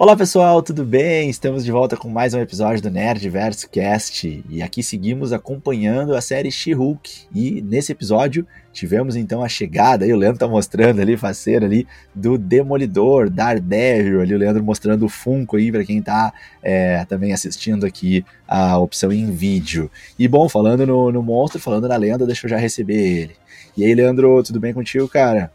Olá 0.00 0.16
pessoal, 0.16 0.62
tudo 0.62 0.84
bem? 0.84 1.28
Estamos 1.28 1.64
de 1.64 1.72
volta 1.72 1.96
com 1.96 2.08
mais 2.08 2.32
um 2.32 2.38
episódio 2.38 2.80
do 2.80 2.88
Nerdverse 2.88 3.68
Cast 3.68 4.44
e 4.48 4.62
aqui 4.62 4.80
seguimos 4.80 5.32
acompanhando 5.32 6.14
a 6.14 6.20
série 6.20 6.52
She-Hulk 6.52 7.26
e 7.34 7.60
nesse 7.62 7.90
episódio 7.90 8.46
tivemos 8.72 9.16
então 9.16 9.42
a 9.42 9.48
chegada, 9.48 10.04
aí 10.04 10.12
o 10.12 10.16
Leandro 10.16 10.38
tá 10.38 10.46
mostrando 10.46 11.00
ali, 11.00 11.16
faceiro 11.16 11.64
ali, 11.64 11.84
do 12.14 12.38
Demolidor, 12.38 13.28
Daredevil, 13.28 14.20
ali 14.20 14.36
o 14.36 14.38
Leandro 14.38 14.62
mostrando 14.62 15.04
o 15.04 15.08
Funko 15.08 15.56
aí 15.56 15.72
para 15.72 15.84
quem 15.84 16.00
tá 16.00 16.32
é, 16.62 17.04
também 17.06 17.32
assistindo 17.32 17.84
aqui 17.84 18.24
a 18.46 18.78
opção 18.78 19.10
em 19.10 19.32
vídeo. 19.32 19.90
E 20.16 20.28
bom, 20.28 20.48
falando 20.48 20.86
no, 20.86 21.10
no 21.10 21.24
monstro, 21.24 21.60
falando 21.60 21.88
na 21.88 21.96
lenda, 21.96 22.24
deixa 22.24 22.46
eu 22.46 22.50
já 22.50 22.56
receber 22.56 22.94
ele. 22.94 23.34
E 23.76 23.84
aí 23.84 23.92
Leandro, 23.96 24.44
tudo 24.44 24.60
bem 24.60 24.72
contigo, 24.72 25.08
cara? 25.08 25.50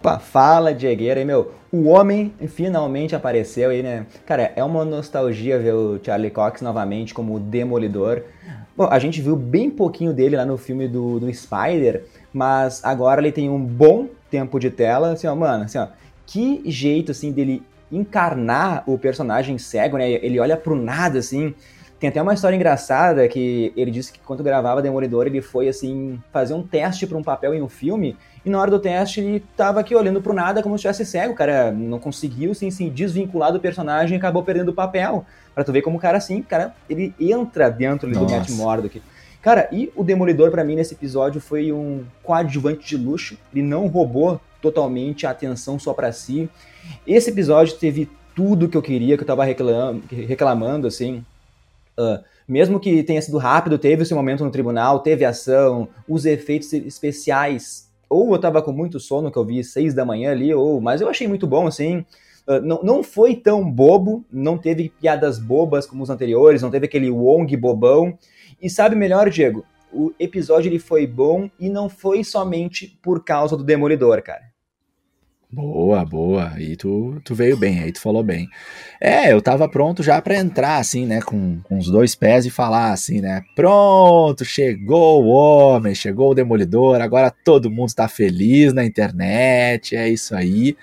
Opa, 0.00 0.18
fala 0.18 0.72
Diegueira 0.72 1.20
aí, 1.20 1.26
meu. 1.26 1.52
O 1.70 1.86
homem 1.88 2.32
finalmente 2.48 3.14
apareceu 3.14 3.68
aí, 3.68 3.82
né? 3.82 4.06
Cara, 4.24 4.50
é 4.56 4.64
uma 4.64 4.82
nostalgia 4.82 5.58
ver 5.58 5.74
o 5.74 6.00
Charlie 6.02 6.30
Cox 6.30 6.62
novamente 6.62 7.12
como 7.12 7.38
Demolidor. 7.38 8.22
Bom, 8.74 8.88
a 8.90 8.98
gente 8.98 9.20
viu 9.20 9.36
bem 9.36 9.68
pouquinho 9.68 10.14
dele 10.14 10.36
lá 10.36 10.46
no 10.46 10.56
filme 10.56 10.88
do, 10.88 11.20
do 11.20 11.30
Spider, 11.34 12.06
mas 12.32 12.82
agora 12.82 13.20
ele 13.20 13.30
tem 13.30 13.50
um 13.50 13.62
bom 13.62 14.08
tempo 14.30 14.58
de 14.58 14.70
tela. 14.70 15.12
Assim, 15.12 15.26
ó, 15.26 15.36
mano, 15.36 15.64
assim, 15.64 15.76
ó, 15.76 15.88
que 16.24 16.62
jeito, 16.64 17.12
assim, 17.12 17.30
dele 17.30 17.62
encarnar 17.92 18.82
o 18.86 18.96
personagem 18.96 19.58
cego, 19.58 19.98
né? 19.98 20.10
Ele 20.10 20.40
olha 20.40 20.56
pro 20.56 20.74
nada, 20.74 21.18
assim. 21.18 21.54
Tem 22.00 22.08
até 22.08 22.20
uma 22.22 22.32
história 22.32 22.56
engraçada 22.56 23.28
que 23.28 23.74
ele 23.76 23.90
disse 23.90 24.10
que 24.10 24.18
quando 24.20 24.42
gravava 24.42 24.80
Demolidor, 24.80 25.26
ele 25.26 25.42
foi, 25.42 25.68
assim, 25.68 26.18
fazer 26.32 26.54
um 26.54 26.62
teste 26.62 27.06
para 27.06 27.18
um 27.18 27.22
papel 27.22 27.54
em 27.54 27.60
um 27.60 27.68
filme 27.68 28.16
e 28.44 28.48
na 28.48 28.58
hora 28.58 28.70
do 28.70 28.78
teste 28.78 29.20
ele 29.20 29.44
tava 29.54 29.80
aqui 29.80 29.94
olhando 29.94 30.22
pro 30.22 30.32
nada 30.32 30.62
como 30.62 30.78
se 30.78 30.88
estivesse 30.88 31.04
cego, 31.10 31.34
o 31.34 31.36
cara 31.36 31.70
não 31.70 31.98
conseguiu 31.98 32.52
assim, 32.52 32.70
se 32.70 32.88
desvincular 32.88 33.52
do 33.52 33.60
personagem 33.60 34.16
e 34.16 34.18
acabou 34.18 34.42
perdendo 34.42 34.70
o 34.70 34.74
papel. 34.74 35.26
Pra 35.54 35.62
tu 35.62 35.72
ver 35.72 35.82
como 35.82 35.98
o 35.98 36.00
cara 36.00 36.16
assim, 36.16 36.40
cara, 36.40 36.74
ele 36.88 37.14
entra 37.20 37.70
dentro 37.70 38.08
ali, 38.08 38.16
do 38.16 38.30
Matt 38.30 38.48
Murdock. 38.48 39.02
Cara, 39.42 39.68
e 39.70 39.92
o 39.94 40.02
Demolidor 40.02 40.50
para 40.50 40.64
mim 40.64 40.76
nesse 40.76 40.94
episódio 40.94 41.38
foi 41.38 41.70
um 41.70 42.04
coadjuvante 42.22 42.88
de 42.88 42.96
luxo, 42.96 43.36
ele 43.52 43.62
não 43.62 43.86
roubou 43.88 44.40
totalmente 44.62 45.26
a 45.26 45.30
atenção 45.30 45.78
só 45.78 45.92
para 45.92 46.10
si. 46.12 46.48
Esse 47.06 47.30
episódio 47.30 47.76
teve 47.76 48.08
tudo 48.34 48.68
que 48.68 48.76
eu 48.76 48.82
queria, 48.82 49.16
que 49.18 49.22
eu 49.22 49.26
tava 49.26 49.44
reclamando, 49.44 50.02
reclamando 50.10 50.86
assim. 50.86 51.24
Uh, 52.00 52.24
mesmo 52.48 52.80
que 52.80 53.02
tenha 53.02 53.20
sido 53.20 53.36
rápido, 53.36 53.78
teve 53.78 54.02
esse 54.02 54.14
momento 54.14 54.44
no 54.44 54.50
tribunal, 54.50 55.00
teve 55.00 55.24
ação, 55.24 55.88
os 56.08 56.24
efeitos 56.24 56.72
especiais 56.72 57.90
ou 58.10 58.32
eu 58.32 58.40
tava 58.40 58.60
com 58.60 58.72
muito 58.72 58.98
sono, 58.98 59.30
que 59.30 59.38
eu 59.38 59.44
vi 59.44 59.62
seis 59.62 59.94
da 59.94 60.04
manhã 60.04 60.32
ali, 60.32 60.52
ou, 60.52 60.80
mas 60.80 61.00
eu 61.00 61.08
achei 61.08 61.28
muito 61.28 61.46
bom, 61.46 61.68
assim. 61.68 61.98
Uh, 62.44 62.60
não, 62.60 62.82
não 62.82 63.02
foi 63.04 63.36
tão 63.36 63.70
bobo, 63.70 64.24
não 64.32 64.58
teve 64.58 64.88
piadas 64.88 65.38
bobas 65.38 65.86
como 65.86 66.02
os 66.02 66.10
anteriores, 66.10 66.60
não 66.60 66.70
teve 66.70 66.86
aquele 66.86 67.08
Wong 67.08 67.56
bobão. 67.56 68.18
E 68.60 68.68
sabe 68.68 68.96
melhor, 68.96 69.30
Diego? 69.30 69.64
O 69.92 70.12
episódio 70.18 70.68
ele 70.68 70.80
foi 70.80 71.06
bom 71.06 71.48
e 71.58 71.68
não 71.68 71.88
foi 71.88 72.24
somente 72.24 72.98
por 73.00 73.24
causa 73.24 73.56
do 73.56 73.62
Demolidor, 73.62 74.20
cara. 74.22 74.49
Boa, 75.52 76.04
boa. 76.04 76.52
Aí 76.54 76.76
tu, 76.76 77.20
tu 77.24 77.34
veio 77.34 77.56
bem, 77.56 77.80
aí 77.80 77.90
tu 77.90 78.00
falou 78.00 78.22
bem. 78.22 78.48
É, 79.00 79.32
eu 79.32 79.42
tava 79.42 79.68
pronto 79.68 80.00
já 80.00 80.22
para 80.22 80.36
entrar, 80.36 80.76
assim, 80.76 81.04
né, 81.04 81.20
com, 81.20 81.58
com 81.64 81.76
os 81.76 81.90
dois 81.90 82.14
pés 82.14 82.46
e 82.46 82.50
falar 82.50 82.92
assim, 82.92 83.20
né? 83.20 83.42
Pronto, 83.56 84.44
chegou 84.44 85.24
o 85.24 85.28
homem, 85.28 85.92
chegou 85.92 86.30
o 86.30 86.34
demolidor, 86.34 87.00
agora 87.00 87.34
todo 87.44 87.68
mundo 87.70 87.92
tá 87.92 88.06
feliz 88.06 88.72
na 88.72 88.84
internet, 88.84 89.96
é 89.96 90.08
isso 90.08 90.36
aí. 90.36 90.76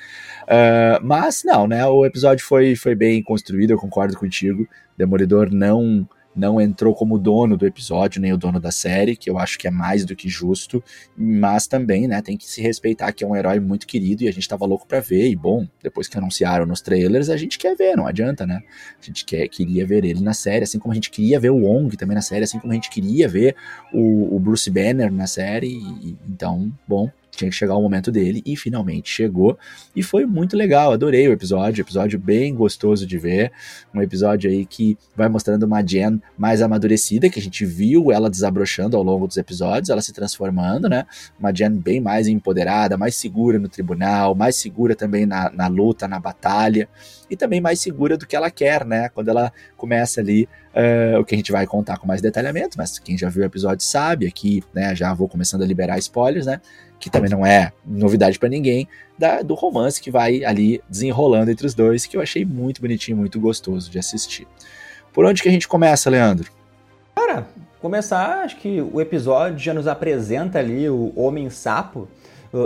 Uh, 0.43 0.99
mas 1.01 1.43
não, 1.45 1.65
né? 1.65 1.85
O 1.85 2.05
episódio 2.05 2.45
foi, 2.45 2.75
foi 2.75 2.93
bem 2.93 3.23
construído, 3.23 3.71
eu 3.71 3.77
concordo 3.77 4.17
contigo. 4.17 4.67
Demolidor 4.97 5.49
não 5.49 6.05
não 6.37 6.61
entrou 6.61 6.93
como 6.93 7.17
dono 7.17 7.57
do 7.57 7.65
episódio, 7.65 8.21
nem 8.21 8.31
o 8.31 8.37
dono 8.37 8.59
da 8.59 8.71
série, 8.71 9.15
que 9.15 9.29
eu 9.29 9.39
acho 9.39 9.57
que 9.57 9.67
é 9.67 9.71
mais 9.71 10.05
do 10.05 10.15
que 10.15 10.29
justo, 10.29 10.83
mas 11.17 11.65
também, 11.65 12.07
né, 12.07 12.21
tem 12.21 12.37
que 12.37 12.47
se 12.47 12.61
respeitar 12.61 13.11
que 13.11 13.23
é 13.23 13.27
um 13.27 13.35
herói 13.35 13.59
muito 13.59 13.87
querido 13.87 14.23
e 14.23 14.27
a 14.27 14.31
gente 14.31 14.47
tava 14.47 14.65
louco 14.65 14.87
para 14.87 14.99
ver, 14.99 15.29
e 15.29 15.35
bom, 15.35 15.67
depois 15.81 16.07
que 16.07 16.17
anunciaram 16.17 16.65
nos 16.65 16.79
trailers, 16.79 17.29
a 17.29 17.35
gente 17.35 17.57
quer 17.57 17.75
ver, 17.75 17.97
não 17.97 18.05
adianta, 18.05 18.45
né? 18.45 18.61
A 19.01 19.05
gente 19.05 19.25
quer, 19.25 19.47
queria 19.47 19.85
ver 19.85 20.05
ele 20.05 20.21
na 20.21 20.33
série, 20.33 20.63
assim 20.63 20.77
como 20.77 20.91
a 20.91 20.95
gente 20.95 21.09
queria 21.09 21.39
ver 21.39 21.49
o 21.49 21.57
Wong 21.57 21.97
também 21.97 22.15
na 22.15 22.21
série, 22.21 22.43
assim 22.43 22.59
como 22.59 22.71
a 22.71 22.75
gente 22.75 22.91
queria 22.91 23.27
ver 23.27 23.55
o, 23.91 24.35
o 24.35 24.39
Bruce 24.39 24.69
Banner 24.69 25.11
na 25.11 25.25
série, 25.25 25.69
e, 25.69 26.15
então, 26.29 26.71
bom, 26.87 27.09
tinha 27.37 27.49
que 27.49 27.55
chegar 27.55 27.75
o 27.75 27.81
momento 27.81 28.11
dele 28.11 28.41
e 28.45 28.57
finalmente 28.57 29.09
chegou. 29.09 29.57
E 29.95 30.03
foi 30.03 30.25
muito 30.25 30.57
legal, 30.57 30.91
adorei 30.91 31.27
o 31.27 31.31
episódio, 31.31 31.81
episódio 31.81 32.19
bem 32.19 32.53
gostoso 32.53 33.05
de 33.05 33.17
ver. 33.17 33.51
Um 33.93 34.01
episódio 34.01 34.49
aí 34.49 34.65
que 34.65 34.97
vai 35.15 35.29
mostrando 35.29 35.63
uma 35.63 35.81
Jen 35.81 36.21
mais 36.37 36.61
amadurecida, 36.61 37.29
que 37.29 37.39
a 37.39 37.41
gente 37.41 37.65
viu 37.65 38.11
ela 38.11 38.29
desabrochando 38.29 38.97
ao 38.97 39.03
longo 39.03 39.27
dos 39.27 39.37
episódios, 39.37 39.89
ela 39.89 40.01
se 40.01 40.11
transformando, 40.11 40.89
né? 40.89 41.05
Uma 41.39 41.53
Jen 41.53 41.71
bem 41.71 42.01
mais 42.01 42.27
empoderada, 42.27 42.97
mais 42.97 43.15
segura 43.15 43.59
no 43.59 43.69
tribunal, 43.69 44.33
mais 44.33 44.55
segura 44.55 44.95
também 44.95 45.25
na, 45.25 45.51
na 45.51 45.67
luta, 45.67 46.07
na 46.07 46.19
batalha, 46.19 46.89
e 47.29 47.35
também 47.35 47.61
mais 47.61 47.79
segura 47.79 48.17
do 48.17 48.25
que 48.25 48.35
ela 48.35 48.49
quer, 48.49 48.85
né? 48.85 49.09
Quando 49.09 49.29
ela 49.29 49.51
começa 49.75 50.21
ali 50.21 50.47
Uh, 50.77 51.19
o 51.19 51.25
que 51.25 51.33
a 51.33 51.37
gente 51.37 51.51
vai 51.51 51.65
contar 51.65 51.97
com 51.97 52.05
mais 52.05 52.21
detalhamento, 52.21 52.77
mas 52.77 52.99
quem 52.99 53.17
já 53.17 53.29
viu 53.29 53.41
o 53.41 53.45
episódio 53.47 53.83
sabe, 53.83 54.27
aqui 54.27 54.63
né, 54.71 54.95
já 54.95 55.11
vou 55.11 55.27
começando 55.27 55.63
a 55.63 55.65
liberar 55.65 55.97
spoilers, 55.97 56.45
né? 56.45 56.61
Que 56.99 57.09
também 57.09 57.31
não 57.31 57.43
é 57.43 57.71
novidade 57.83 58.37
para 58.37 58.47
ninguém, 58.47 58.87
da, 59.17 59.41
do 59.41 59.55
romance 59.55 59.99
que 59.99 60.11
vai 60.11 60.45
ali 60.45 60.79
desenrolando 60.87 61.49
entre 61.49 61.65
os 61.65 61.73
dois, 61.73 62.05
que 62.05 62.15
eu 62.15 62.21
achei 62.21 62.45
muito 62.45 62.79
bonitinho, 62.79 63.17
muito 63.17 63.39
gostoso 63.39 63.89
de 63.89 63.97
assistir. 63.97 64.47
Por 65.11 65.25
onde 65.25 65.41
que 65.41 65.49
a 65.49 65.51
gente 65.51 65.67
começa, 65.67 66.11
Leandro? 66.11 66.51
Cara, 67.15 67.47
começar, 67.81 68.43
acho 68.43 68.57
que 68.57 68.79
o 68.79 69.01
episódio 69.01 69.57
já 69.57 69.73
nos 69.73 69.87
apresenta 69.87 70.59
ali 70.59 70.87
o 70.87 71.11
Homem 71.15 71.49
Sapo, 71.49 72.07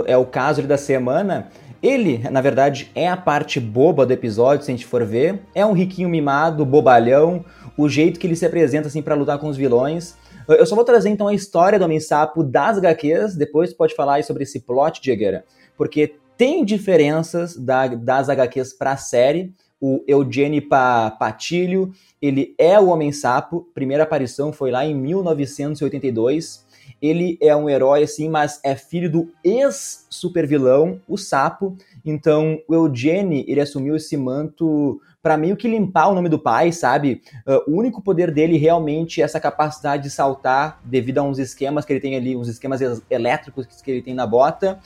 é 0.06 0.16
o 0.16 0.24
caso 0.24 0.62
da 0.62 0.76
semana. 0.76 1.48
Ele, 1.82 2.18
na 2.30 2.40
verdade, 2.40 2.90
é 2.94 3.08
a 3.08 3.16
parte 3.16 3.58
boba 3.58 4.06
do 4.06 4.12
episódio, 4.12 4.64
se 4.64 4.70
a 4.70 4.74
gente 4.74 4.86
for 4.86 5.04
ver. 5.04 5.40
É 5.54 5.66
um 5.66 5.72
riquinho 5.72 6.08
mimado, 6.08 6.64
bobalhão, 6.64 7.44
o 7.76 7.88
jeito 7.88 8.20
que 8.20 8.26
ele 8.26 8.36
se 8.36 8.46
apresenta 8.46 8.88
assim 8.88 9.02
para 9.02 9.16
lutar 9.16 9.38
com 9.38 9.48
os 9.48 9.56
vilões. 9.56 10.16
Eu 10.48 10.64
só 10.66 10.74
vou 10.74 10.84
trazer 10.84 11.08
então 11.08 11.28
a 11.28 11.34
história 11.34 11.78
do 11.78 11.84
Homem-Sapo 11.84 12.42
das 12.42 12.78
HQs, 12.78 13.34
depois 13.36 13.72
pode 13.72 13.94
falar 13.94 14.14
aí 14.14 14.22
sobre 14.22 14.42
esse 14.42 14.60
plot, 14.60 15.00
Diegueira, 15.00 15.44
porque 15.76 16.16
tem 16.36 16.64
diferenças 16.64 17.56
da, 17.56 17.86
das 17.88 18.28
HQs 18.28 18.72
para 18.72 18.92
a 18.92 18.96
série. 18.96 19.52
O 19.80 20.04
Eugene 20.06 20.60
Patilho, 20.60 21.92
ele 22.20 22.54
é 22.56 22.78
o 22.78 22.86
Homem-Sapo, 22.86 23.68
primeira 23.74 24.04
aparição 24.04 24.52
foi 24.52 24.70
lá 24.70 24.84
em 24.84 24.94
1982. 24.94 26.64
Ele 27.00 27.38
é 27.40 27.54
um 27.54 27.68
herói 27.68 28.02
assim, 28.02 28.28
mas 28.28 28.60
é 28.62 28.74
filho 28.74 29.10
do 29.10 29.32
ex-supervilão, 29.44 31.00
o 31.08 31.16
Sapo. 31.16 31.76
Então, 32.04 32.58
o 32.68 32.74
Eugene, 32.74 33.44
ele 33.48 33.60
assumiu 33.60 33.96
esse 33.96 34.16
manto 34.16 35.00
para 35.22 35.36
meio 35.36 35.56
que 35.56 35.68
limpar 35.68 36.08
o 36.08 36.14
nome 36.14 36.28
do 36.28 36.38
pai, 36.38 36.72
sabe? 36.72 37.22
Uh, 37.46 37.70
o 37.70 37.78
único 37.78 38.02
poder 38.02 38.32
dele 38.32 38.56
realmente 38.56 39.22
é 39.22 39.24
essa 39.24 39.38
capacidade 39.38 40.02
de 40.02 40.10
saltar 40.10 40.80
devido 40.84 41.18
a 41.18 41.22
uns 41.22 41.38
esquemas 41.38 41.84
que 41.84 41.92
ele 41.92 42.00
tem 42.00 42.16
ali, 42.16 42.36
uns 42.36 42.48
esquemas 42.48 42.80
elétricos 43.08 43.66
que 43.66 43.90
ele 43.90 44.02
tem 44.02 44.14
na 44.14 44.26
bota. 44.26 44.80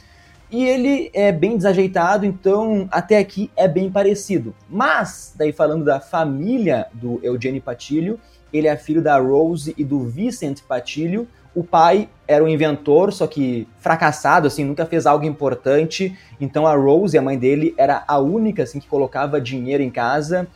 E 0.50 0.64
ele 0.64 1.10
é 1.12 1.32
bem 1.32 1.56
desajeitado, 1.56 2.24
então 2.24 2.86
até 2.92 3.18
aqui 3.18 3.50
é 3.56 3.66
bem 3.66 3.90
parecido. 3.90 4.54
Mas, 4.68 5.34
daí 5.36 5.52
falando 5.52 5.84
da 5.84 6.00
família 6.00 6.86
do 6.92 7.18
Eugênio 7.22 7.60
Patilho, 7.60 8.20
ele 8.52 8.68
é 8.68 8.76
filho 8.76 9.02
da 9.02 9.18
Rose 9.18 9.74
e 9.76 9.84
do 9.84 10.04
Vicent 10.04 10.62
Patilho, 10.62 11.28
o 11.56 11.64
pai 11.64 12.10
era 12.28 12.44
um 12.44 12.48
inventor, 12.48 13.10
só 13.14 13.26
que 13.26 13.66
fracassado, 13.78 14.46
assim, 14.46 14.62
nunca 14.62 14.84
fez 14.84 15.06
algo 15.06 15.24
importante. 15.24 16.14
Então 16.38 16.66
a 16.66 16.76
Rose, 16.76 17.16
a 17.16 17.22
mãe 17.22 17.38
dele, 17.38 17.74
era 17.78 18.04
a 18.06 18.18
única 18.18 18.64
assim 18.64 18.78
que 18.78 18.86
colocava 18.86 19.40
dinheiro 19.40 19.82
em 19.82 19.88
casa. 19.88 20.46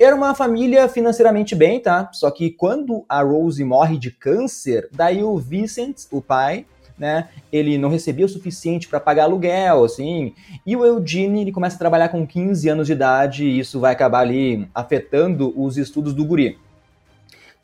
Era 0.00 0.16
uma 0.16 0.34
família 0.34 0.88
financeiramente 0.88 1.54
bem, 1.54 1.78
tá? 1.78 2.08
Só 2.12 2.30
que 2.30 2.50
quando 2.50 3.04
a 3.06 3.22
Rose 3.22 3.62
morre 3.64 3.98
de 3.98 4.10
câncer, 4.10 4.88
daí 4.92 5.22
o 5.22 5.36
Vincent, 5.36 6.04
o 6.10 6.22
pai, 6.22 6.64
né, 6.98 7.28
ele 7.52 7.76
não 7.76 7.90
recebia 7.90 8.24
o 8.24 8.28
suficiente 8.28 8.88
para 8.88 8.98
pagar 8.98 9.24
aluguel, 9.24 9.84
assim. 9.84 10.32
E 10.64 10.74
o 10.74 10.86
Eugene, 10.86 11.42
ele 11.42 11.52
começa 11.52 11.76
a 11.76 11.78
trabalhar 11.78 12.08
com 12.08 12.26
15 12.26 12.66
anos 12.70 12.86
de 12.86 12.94
idade 12.94 13.44
e 13.44 13.58
isso 13.58 13.78
vai 13.78 13.92
acabar 13.92 14.20
ali 14.20 14.66
afetando 14.74 15.52
os 15.54 15.76
estudos 15.76 16.14
do 16.14 16.24
guri. 16.24 16.58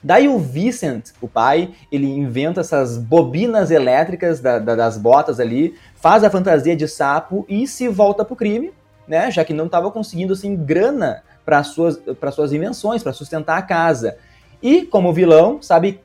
Daí 0.02 0.28
o 0.28 0.38
Vincent, 0.38 1.10
o 1.20 1.28
pai, 1.28 1.70
ele 1.90 2.06
inventa 2.06 2.60
essas 2.60 2.98
bobinas 2.98 3.70
elétricas 3.70 4.40
da, 4.40 4.58
da, 4.58 4.74
das 4.74 4.98
botas 4.98 5.38
ali, 5.38 5.74
faz 5.94 6.24
a 6.24 6.30
fantasia 6.30 6.74
de 6.74 6.88
sapo 6.88 7.46
e 7.48 7.66
se 7.66 7.88
volta 7.88 8.24
pro 8.24 8.34
crime, 8.34 8.72
né? 9.06 9.30
Já 9.30 9.44
que 9.44 9.54
não 9.54 9.66
estava 9.66 9.90
conseguindo 9.90 10.32
assim 10.32 10.56
grana 10.56 11.22
para 11.44 11.62
suas 11.62 11.96
para 12.18 12.32
suas 12.32 12.52
invenções, 12.52 13.02
para 13.02 13.12
sustentar 13.12 13.58
a 13.58 13.62
casa. 13.62 14.16
E 14.62 14.82
como 14.82 15.12
vilão, 15.12 15.60
sabe 15.62 16.00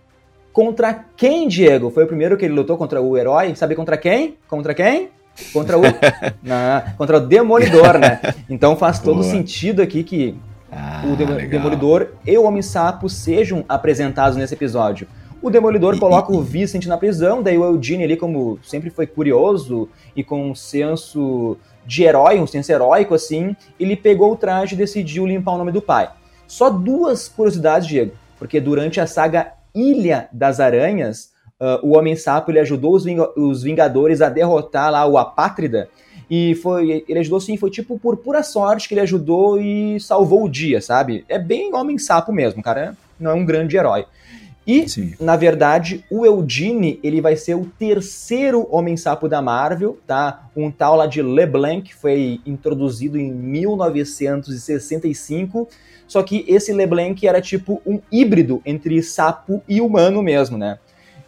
contra 0.54 1.06
quem, 1.16 1.48
Diego? 1.48 1.90
Foi 1.90 2.04
o 2.04 2.08
primeiro 2.08 2.38
que 2.38 2.46
ele 2.46 2.54
lutou 2.54 2.78
contra 2.78 3.02
o 3.02 3.18
herói? 3.18 3.56
Sabe 3.56 3.76
contra 3.76 3.98
quem? 3.98 4.38
Contra 4.48 4.74
quem? 4.74 5.10
contra 5.54 5.78
o, 5.78 5.82
contra 6.98 7.18
o 7.18 7.20
Demolidor, 7.20 7.98
né? 7.98 8.20
Então 8.50 8.76
faz 8.76 9.00
todo 9.00 9.22
Boa. 9.22 9.32
sentido 9.32 9.82
aqui 9.82 10.04
que 10.04 10.36
ah, 10.72 11.04
o 11.06 11.16
Demolidor 11.48 12.10
e 12.26 12.38
o 12.38 12.44
Homem-Sapo 12.44 13.10
sejam 13.10 13.64
apresentados 13.68 14.38
nesse 14.38 14.54
episódio. 14.54 15.08
O 15.42 15.50
Demolidor 15.50 15.96
e, 15.96 16.00
coloca 16.00 16.34
e, 16.34 16.36
o 16.36 16.42
Vincent 16.42 16.86
na 16.88 16.98
prisão, 16.98 17.42
daí 17.42 17.58
o 17.58 17.64
Eugene 17.64 18.04
ali, 18.04 18.18
como 18.18 18.60
sempre 18.64 18.90
foi 18.90 19.06
curioso 19.06 19.88
e 20.16 20.24
com 20.24 20.50
um 20.50 20.56
senso 20.56 21.58
de 21.86 22.04
herói, 22.04 22.40
um 22.40 22.48
senso 22.48 22.72
heróico 22.72 23.14
assim, 23.14 23.56
ele 23.80 23.96
pegou 23.96 24.34
o 24.34 24.36
traje 24.36 24.74
e 24.76 24.78
decidiu 24.78 25.26
limpar 25.26 25.54
o 25.54 25.58
nome 25.58 25.72
do 25.72 25.82
pai. 25.82 26.10
Só 26.48 26.70
duas 26.70 27.28
curiosidades, 27.28 27.88
Diego, 27.88 28.14
porque 28.38 28.60
durante 28.60 29.00
a 29.00 29.08
saga 29.08 29.54
Ilha 29.74 30.28
das 30.32 30.60
Aranhas, 30.60 31.32
uh, 31.62 31.86
o 31.86 31.98
Homem-Sapo 31.98 32.52
ele 32.52 32.60
ajudou 32.60 32.96
os, 32.96 33.04
Ving 33.04 33.20
os 33.36 33.64
Vingadores 33.64 34.22
a 34.22 34.30
derrotar 34.30 34.92
lá 34.92 35.06
o 35.06 35.18
Apátrida, 35.18 35.90
e 36.30 36.56
foi, 36.56 37.06
ele 37.08 37.20
ajudou 37.20 37.40
sim, 37.40 37.58
foi 37.58 37.70
tipo 37.70 37.98
por 37.98 38.18
pura 38.18 38.44
sorte 38.44 38.88
que 38.88 38.94
ele 38.94 39.02
ajudou 39.02 39.62
e 39.62 40.00
salvou 40.00 40.44
o 40.44 40.50
dia, 40.50 40.82
sabe? 40.82 41.24
É 41.30 41.40
bem 41.40 41.74
Homem-Sapo 41.74 42.34
mesmo, 42.34 42.62
cara, 42.62 42.98
não 43.20 43.32
é 43.32 43.34
um 43.34 43.46
grande 43.46 43.78
herói. 43.78 44.06
E, 44.68 44.88
Sim. 44.90 45.14
na 45.18 45.38
verdade, 45.38 46.04
o 46.12 46.26
Eugene, 46.26 47.00
ele 47.02 47.22
vai 47.22 47.38
ser 47.38 47.56
o 47.56 47.72
terceiro 47.80 48.68
Homem-Sapo 48.70 49.30
da 49.30 49.42
Marvel, 49.42 49.98
tá? 50.06 50.50
Um 50.54 50.70
tal 50.70 50.98
lá 50.98 51.08
de 51.08 51.22
LeBlanc, 51.22 51.84
que 51.84 51.96
foi 51.96 52.42
introduzido 52.46 53.18
em 53.18 53.32
1965, 53.32 55.70
só 56.06 56.22
que 56.22 56.44
esse 56.50 56.74
LeBlanc 56.74 57.26
era 57.26 57.40
tipo 57.40 57.82
um 57.86 58.02
híbrido 58.12 58.62
entre 58.66 59.02
sapo 59.02 59.64
e 59.70 59.80
humano 59.80 60.22
mesmo, 60.22 60.58
né? 60.58 60.80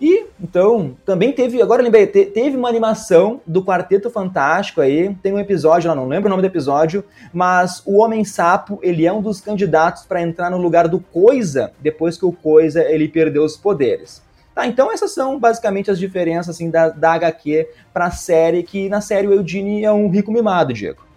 E, 0.01 0.28
então, 0.40 0.96
também 1.06 1.34
teve, 1.34 1.62
agora 1.62 1.84
lembrei, 1.84 2.07
teve 2.07 2.56
uma 2.56 2.69
animação 2.69 3.42
do 3.46 3.63
Quarteto 3.63 4.10
Fantástico 4.10 4.80
aí, 4.80 5.13
tem 5.22 5.34
um 5.34 5.40
episódio 5.40 5.90
lá, 5.90 5.96
não 5.96 6.07
lembro 6.07 6.28
o 6.28 6.30
nome 6.30 6.42
do 6.42 6.46
episódio, 6.46 7.04
mas 7.34 7.81
o 7.86 7.98
Homem-Sapo, 7.98 8.80
ele 8.81 9.06
é 9.06 9.12
um 9.12 9.22
dos 9.22 9.42
candidatos 9.42 10.04
para 10.04 10.22
entrar 10.22 10.50
no 10.50 10.57
lugar 10.57 10.88
do 10.88 11.00
Coisa, 11.00 11.74
depois 11.81 12.18
que 12.18 12.25
o 12.25 12.31
Coisa, 12.31 12.81
ele 12.81 13.10
perdeu 13.10 13.44
os 13.44 13.57
poderes. 13.57 14.22
Tá, 14.56 14.66
então 14.66 14.92
essas 14.92 15.12
são 15.12 15.38
basicamente 15.38 15.92
as 15.92 16.00
diferenças, 16.00 16.56
assim, 16.56 16.69
da, 16.69 16.90
da 16.90 17.13
HQ 17.13 17.68
pra 17.94 18.10
série, 18.10 18.63
que 18.63 18.88
na 18.88 19.01
série 19.01 19.28
o 19.28 19.34
Eugene 19.34 19.84
é 19.84 19.92
um 19.92 20.10
rico 20.10 20.31
mimado, 20.31 20.74
Diego 20.74 21.09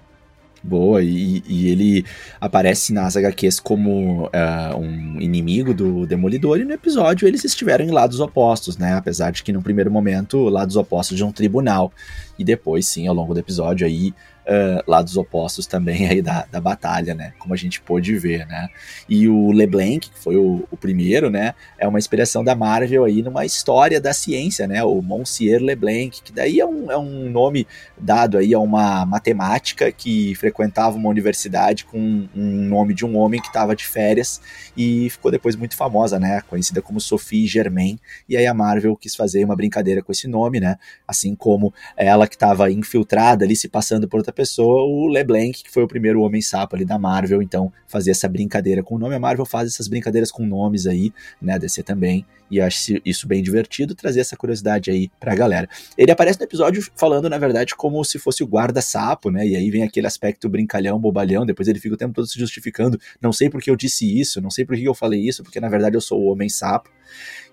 boa, 0.63 1.03
e, 1.03 1.43
e, 1.47 1.69
ele 1.69 2.05
aparece 2.41 2.93
nas 2.93 3.17
HQs 3.17 3.61
como 3.61 4.27
uh, 4.27 4.77
um 4.79 5.21
inimigo 5.21 5.75
do 5.75 6.07
Demolidor, 6.07 6.61
e 6.61 6.65
no 6.65 6.73
episódio 6.73 7.27
eles 7.27 7.45
estiveram 7.45 7.85
em 7.85 7.91
lados 7.91 8.21
opostos, 8.21 8.77
né? 8.77 8.95
Apesar 8.95 9.33
de 9.33 9.43
que 9.43 9.53
no 9.53 9.63
primeiro 9.63 9.91
momento, 9.91 10.49
lados 10.49 10.77
opostos 10.77 11.17
de 11.17 11.25
um 11.25 11.33
tribunal, 11.33 11.93
e 12.39 12.45
depois, 12.45 12.87
sim, 12.87 13.07
ao 13.07 13.15
longo 13.15 13.35
do 13.35 13.41
episódio, 13.41 13.87
aí 13.87 14.15
uh, 14.47 14.83
lados 14.91 15.17
opostos 15.17 15.67
também 15.67 16.09
aí 16.09 16.23
da, 16.23 16.47
da 16.51 16.61
batalha, 16.61 17.15
né? 17.15 17.33
Como 17.39 17.55
a 17.55 17.57
gente 17.57 17.81
pôde 17.81 18.17
ver, 18.17 18.47
né? 18.47 18.69
E 19.09 19.29
o 19.29 19.51
LeBlanc, 19.51 20.11
que 20.11 20.19
foi 20.19 20.37
o, 20.37 20.67
o, 20.71 20.77
primeiro, 20.77 21.31
né? 21.31 21.55
É 21.79 21.87
uma 21.87 21.99
inspiração 21.99 22.43
da 22.45 22.55
Marvel 22.55 23.05
aí 23.05 23.23
numa 23.23 23.45
história 23.45 24.01
da 24.01 24.13
ciência, 24.13 24.67
né? 24.67 24.83
O 24.83 25.01
Monsieur 25.03 25.61
LeBlanc, 25.61 26.23
que 26.23 26.33
daí 26.33 26.61
é 26.61 26.67
um, 26.67 26.91
é 26.91 26.97
um 26.97 27.31
nome 27.31 27.67
dado 27.99 28.39
aí 28.39 28.55
a 28.55 28.59
uma 28.59 29.07
matemática 29.07 29.91
que 29.93 30.35
frequentava 30.35 30.97
uma 30.97 31.09
universidade 31.09 31.85
com 31.85 32.29
um 32.35 32.69
nome 32.69 32.95
de 32.95 33.05
um 33.05 33.17
homem 33.17 33.41
que 33.41 33.49
estava 33.49 33.77
de 33.77 33.87
férias 33.87 34.41
e 34.77 35.09
ficou 35.11 35.31
depois 35.31 35.57
muito 35.57 35.77
famosa, 35.77 36.19
né? 36.19 36.41
Conhecida 36.49 36.83
como 36.83 37.01
Sophie 37.01 37.47
Germain. 37.47 37.99
E 38.29 38.37
aí 38.37 38.47
a 38.47 38.55
Marvel 38.55 38.97
quis 38.97 39.15
fazer 39.15 39.45
uma 39.45 39.57
brincadeira 39.57 40.03
com 40.03 40.13
esse 40.13 40.27
nome, 40.27 40.61
né? 40.61 40.77
Assim 41.07 41.35
como 41.35 41.73
ela 41.97 42.27
que 42.27 42.35
estava 42.35 42.71
infiltrada 42.71 43.45
ali, 43.45 43.55
se 43.55 43.69
passando 43.69 44.09
por 44.09 44.19
outra 44.19 44.32
outra 44.33 44.35
pessoa, 44.35 44.83
o 44.83 45.07
LeBlanc, 45.07 45.63
que 45.63 45.71
foi 45.71 45.85
o 45.85 45.87
primeiro 45.87 46.23
Homem-Sapo 46.23 46.75
ali 46.75 46.85
da 46.85 46.99
Marvel, 46.99 47.43
então 47.43 47.71
fazia 47.87 48.11
essa 48.11 48.29
brincadeira 48.29 48.83
com 48.83 48.97
o 48.97 48.99
nome. 48.99 49.15
A 49.15 49.21
Marvel 49.21 49.45
faz 49.45 49.69
essas 49.69 49.87
brincadeiras 49.87 50.33
com 50.33 50.45
nomes 50.45 50.87
aí, 50.87 51.13
né, 51.41 51.55
a 51.55 51.59
DC 51.59 51.83
também, 51.83 52.27
e 52.51 52.61
acho 52.61 52.95
isso 53.05 53.29
bem 53.29 53.43
divertido, 53.43 53.95
trazer 53.95 54.21
essa 54.21 54.37
curiosidade 54.37 54.91
aí 54.91 55.11
pra 55.21 55.35
galera. 55.35 55.69
Ele 55.97 56.11
aparece 56.11 56.39
no 56.41 56.45
episódio 56.45 56.83
falando, 56.97 57.29
na 57.29 57.39
verdade, 57.39 57.77
como 57.77 58.03
se 58.05 58.19
fosse 58.19 58.43
o 58.43 58.47
guarda-sapo, 58.47 59.31
né, 59.31 59.47
e 59.47 59.55
aí 59.55 59.71
vem 59.71 59.83
aquele 59.83 60.07
aspecto 60.07 60.49
brincalhão, 60.49 60.99
bobalhão, 60.99 61.47
depois 61.47 61.69
ele 61.69 61.79
fica 61.79 61.95
o 61.95 61.99
tempo 61.99 62.15
todo 62.15 62.27
se 62.27 62.39
justificando, 62.39 62.99
não 63.21 63.33
sei 63.33 63.51
porque 63.51 63.71
eu 63.71 63.77
disse 63.77 64.19
isso, 64.19 64.41
não 64.41 64.51
sei 64.51 64.65
por 64.65 64.77
que 64.77 64.85
eu 64.85 64.95
falei 64.95 65.21
isso, 65.21 65.43
porque 65.43 65.61
na 65.61 65.69
verdade 65.69 65.97
eu 65.97 66.01
sou 66.01 66.21
o 66.21 66.33
Homem-Sapo, 66.33 66.91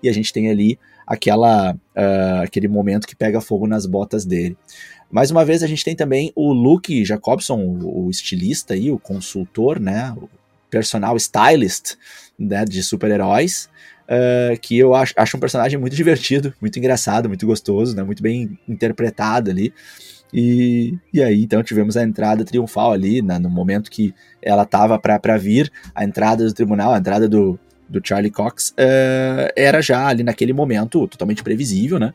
e 0.02 0.08
a 0.08 0.12
gente 0.12 0.32
tem 0.32 0.48
ali 0.48 0.78
aquela 1.06 1.72
uh, 1.72 2.42
aquele 2.42 2.68
momento 2.68 3.06
que 3.06 3.16
pega 3.16 3.40
fogo 3.40 3.66
nas 3.66 3.84
botas 3.84 4.24
dele. 4.24 4.56
Mais 5.10 5.30
uma 5.30 5.44
vez, 5.44 5.62
a 5.62 5.66
gente 5.66 5.84
tem 5.84 5.96
também 5.96 6.32
o 6.36 6.52
Luke 6.52 7.04
Jacobson, 7.04 7.58
o, 7.82 8.08
estilista 8.10 8.74
aí, 8.74 8.90
o 8.90 8.98
consultor, 8.98 9.80
né? 9.80 10.14
O 10.16 10.28
personal 10.70 11.16
stylist 11.16 11.96
né, 12.38 12.64
de 12.64 12.82
super-heróis. 12.82 13.68
Uh, 14.04 14.58
que 14.60 14.76
eu 14.76 14.92
acho, 14.92 15.14
acho 15.16 15.36
um 15.36 15.40
personagem 15.40 15.78
muito 15.78 15.94
divertido, 15.94 16.52
muito 16.60 16.76
engraçado, 16.78 17.28
muito 17.28 17.46
gostoso, 17.46 17.94
né, 17.94 18.02
muito 18.02 18.20
bem 18.20 18.58
interpretado 18.68 19.50
ali. 19.50 19.72
E, 20.34 20.96
e 21.12 21.22
aí, 21.22 21.44
então, 21.44 21.62
tivemos 21.62 21.96
a 21.96 22.02
entrada 22.02 22.44
triunfal 22.44 22.92
ali, 22.92 23.22
né, 23.22 23.38
no 23.38 23.48
momento 23.48 23.88
que 23.88 24.12
ela 24.42 24.64
estava 24.64 24.98
para 24.98 25.36
vir, 25.36 25.70
a 25.94 26.04
entrada 26.04 26.44
do 26.44 26.52
tribunal, 26.52 26.92
a 26.92 26.98
entrada 26.98 27.28
do, 27.28 27.56
do 27.88 28.00
Charlie 28.02 28.32
Cox, 28.32 28.70
uh, 28.70 29.52
era 29.54 29.80
já 29.80 30.08
ali 30.08 30.24
naquele 30.24 30.52
momento 30.52 31.06
totalmente 31.06 31.44
previsível, 31.44 32.00
né? 32.00 32.12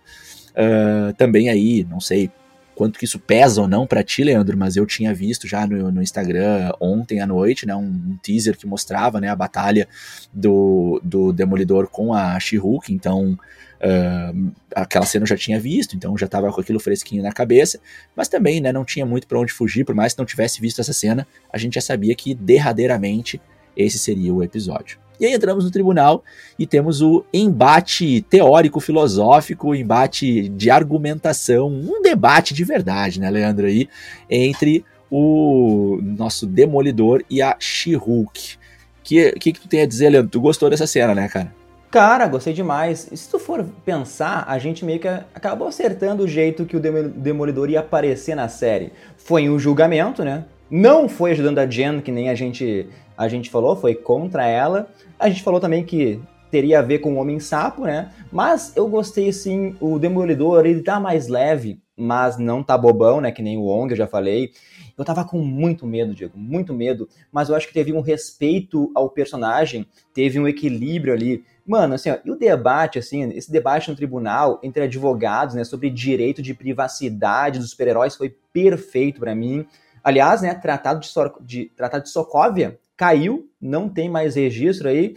Uh, 0.51 1.13
também 1.13 1.50
aí, 1.50 1.86
não 1.89 2.01
sei, 2.01 2.30
quanto 2.75 3.00
que 3.00 3.06
isso 3.06 3.18
pesa 3.18 3.62
ou 3.62 3.68
não 3.68 3.88
para 3.88 4.04
ti, 4.04 4.24
Leandro, 4.24 4.57
mas 4.57 4.75
eu 4.75 4.86
tinha 4.86 5.13
visto 5.13 5.48
já 5.48 5.66
no, 5.66 5.92
no 5.92 6.01
Instagram 6.01 6.72
ontem 6.80 7.22
à 7.22 7.25
noite, 7.25 7.66
né, 7.66 7.75
um, 7.75 7.88
um, 7.88 8.18
teaser 8.22 8.57
que 8.57 8.68
mostrava, 8.68 9.19
né, 9.22 9.30
a 9.30 9.36
batalha 9.36 9.88
do, 10.33 11.00
do 11.04 11.31
Demolidor 11.31 11.88
com 11.88 12.13
a 12.13 12.39
She-Hulk, 12.39 12.94
então 12.94 13.31
uh, 13.31 14.51
aquela 14.75 15.06
cena 15.06 15.24
eu 15.24 15.27
já 15.27 15.38
tinha 15.38 15.60
visto, 15.60 15.95
então 15.95 16.18
já 16.18 16.25
estava 16.25 16.51
com 16.51 16.60
aquilo 16.60 16.80
fresquinho 16.80 17.24
na 17.24 17.31
cabeça, 17.31 17.80
mas 18.16 18.27
também, 18.27 18.60
né, 18.60 18.72
não 18.72 18.83
tinha 18.83 19.06
muito 19.06 19.25
para 19.25 19.39
onde 19.39 19.54
fugir, 19.54 19.86
por 19.86 19.95
mais 19.95 20.13
que 20.13 20.19
não 20.19 20.25
tivesse 20.25 20.60
visto 20.60 20.81
essa 20.81 20.94
cena, 20.94 21.25
a 21.51 21.57
gente 21.57 21.75
já 21.75 21.81
sabia 21.81 22.13
que 22.13 22.36
derradeiramente 22.36 23.42
esse 23.75 23.98
seria 23.98 24.33
o 24.33 24.44
episódio. 24.44 25.04
E 25.19 25.25
aí 25.25 25.33
entramos 25.33 25.63
no 25.63 25.71
tribunal 25.71 26.23
e 26.57 26.65
temos 26.65 27.01
o 27.01 27.25
embate 27.33 28.21
teórico-filosófico, 28.29 29.75
embate 29.75 30.50
de 30.50 30.69
argumentação, 30.69 31.67
um 31.67 32.01
debate 32.01 32.53
de 32.53 32.63
verdade, 32.63 33.19
né, 33.19 33.29
Leandro, 33.29 33.65
aí, 33.65 33.88
entre 34.29 34.84
o 35.10 36.00
nosso 36.01 36.45
Demolidor 36.45 37.24
e 37.29 37.41
a 37.41 37.55
She-Hulk. 37.60 38.55
O 38.55 39.03
que, 39.03 39.31
que, 39.34 39.53
que 39.53 39.60
tu 39.60 39.67
tem 39.67 39.81
a 39.81 39.86
dizer, 39.86 40.10
Leandro? 40.10 40.31
Tu 40.31 40.41
gostou 40.41 40.69
dessa 40.69 40.88
cena, 40.88 41.13
né, 41.13 41.27
cara? 41.27 41.53
Cara, 41.95 42.27
gostei 42.27 42.51
demais. 42.51 43.10
Se 43.13 43.29
tu 43.29 43.39
for 43.39 43.63
pensar, 43.86 44.43
a 44.48 44.57
gente 44.57 44.84
meio 44.84 45.00
que 45.00 45.07
acabou 45.07 45.67
acertando 45.67 46.24
o 46.24 46.27
jeito 46.27 46.65
que 46.65 46.75
o 46.75 46.79
Demolidor 46.79 47.69
ia 47.69 47.79
aparecer 47.79 48.36
na 48.36 48.50
série. 48.50 48.91
Foi 49.15 49.48
um 49.48 49.57
julgamento, 49.57 50.22
né? 50.22 50.43
Não 50.69 51.07
foi 51.07 51.31
ajudando 51.31 51.60
a 51.60 51.65
Jen, 51.65 52.01
que 52.01 52.12
nem 52.12 52.29
a 52.29 52.36
gente, 52.36 52.89
a 53.17 53.27
gente 53.27 53.50
falou, 53.50 53.75
foi 53.75 53.95
contra 53.95 54.45
ela. 54.45 54.88
A 55.19 55.29
gente 55.29 55.43
falou 55.43 55.60
também 55.60 55.84
que 55.84 56.22
teria 56.51 56.79
a 56.79 56.81
ver 56.81 57.00
com 57.00 57.15
o 57.15 57.17
Homem-Sapo, 57.17 57.84
né? 57.84 58.13
Mas 58.31 58.75
eu 58.75 58.88
gostei, 58.88 59.31
sim, 59.34 59.75
o 59.79 60.00
Demolidor, 60.00 60.65
ele 60.65 60.81
tá 60.81 61.00
mais 61.00 61.27
leve, 61.27 61.81
mas 61.98 62.38
não 62.38 62.63
tá 62.63 62.77
bobão, 62.77 63.19
né? 63.19 63.31
Que 63.31 63.41
nem 63.41 63.57
o 63.57 63.65
Ong, 63.65 63.91
eu 63.91 63.98
já 63.98 64.07
falei. 64.07 64.51
Eu 64.98 65.03
tava 65.03 65.25
com 65.25 65.39
muito 65.39 65.86
medo, 65.86 66.13
Diego, 66.13 66.38
muito 66.38 66.74
medo, 66.74 67.10
mas 67.31 67.50
eu 67.50 67.55
acho 67.55 67.67
que 67.67 67.74
teve 67.74 67.91
um 67.91 68.00
respeito 68.00 68.89
ao 68.95 69.10
personagem, 69.10 69.86
teve 70.13 70.39
um 70.39 70.48
equilíbrio 70.48 71.13
ali. 71.13 71.43
Mano, 71.67 71.95
assim, 71.95 72.10
ó, 72.10 72.17
e 72.24 72.31
o 72.31 72.38
debate, 72.38 73.00
assim, 73.00 73.29
esse 73.31 73.51
debate 73.51 73.89
no 73.89 73.95
tribunal 73.95 74.60
entre 74.63 74.84
advogados, 74.84 75.55
né, 75.55 75.65
sobre 75.65 75.89
direito 75.89 76.41
de 76.41 76.53
privacidade 76.53 77.60
dos 77.60 77.72
super-heróis 77.72 78.15
foi 78.15 78.34
perfeito 78.53 79.19
para 79.19 79.36
mim. 79.36 79.65
Aliás, 80.01 80.41
né, 80.41 80.53
tratado 80.53 81.01
de, 81.01 81.07
so 81.07 81.34
de, 81.41 81.65
tratado 81.75 82.03
de 82.03 82.12
Sokovia 82.12 82.79
caiu, 82.97 83.49
não 83.61 83.89
tem 83.89 84.09
mais 84.09 84.35
registro 84.35 84.89
aí. 84.89 85.15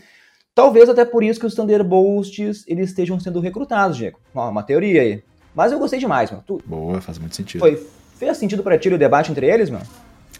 Talvez 0.54 0.88
até 0.88 1.04
por 1.04 1.22
isso 1.22 1.38
que 1.38 1.46
os 1.46 1.54
Thunderbolts 1.54 2.64
eles 2.66 2.90
estejam 2.90 3.20
sendo 3.20 3.40
recrutados, 3.40 3.96
Diego. 3.96 4.18
Ó, 4.34 4.50
uma 4.50 4.62
teoria 4.62 5.02
aí. 5.02 5.22
Mas 5.54 5.72
eu 5.72 5.78
gostei 5.78 5.98
demais, 5.98 6.30
mano. 6.30 6.42
Tu... 6.46 6.60
Boa, 6.66 7.00
faz 7.00 7.18
muito 7.18 7.36
sentido. 7.36 7.60
Foi, 7.60 7.76
fez 8.16 8.36
sentido 8.36 8.62
para 8.62 8.78
ti 8.78 8.88
o 8.88 8.98
debate 8.98 9.30
entre 9.30 9.46
eles, 9.46 9.70
mano? 9.70 9.86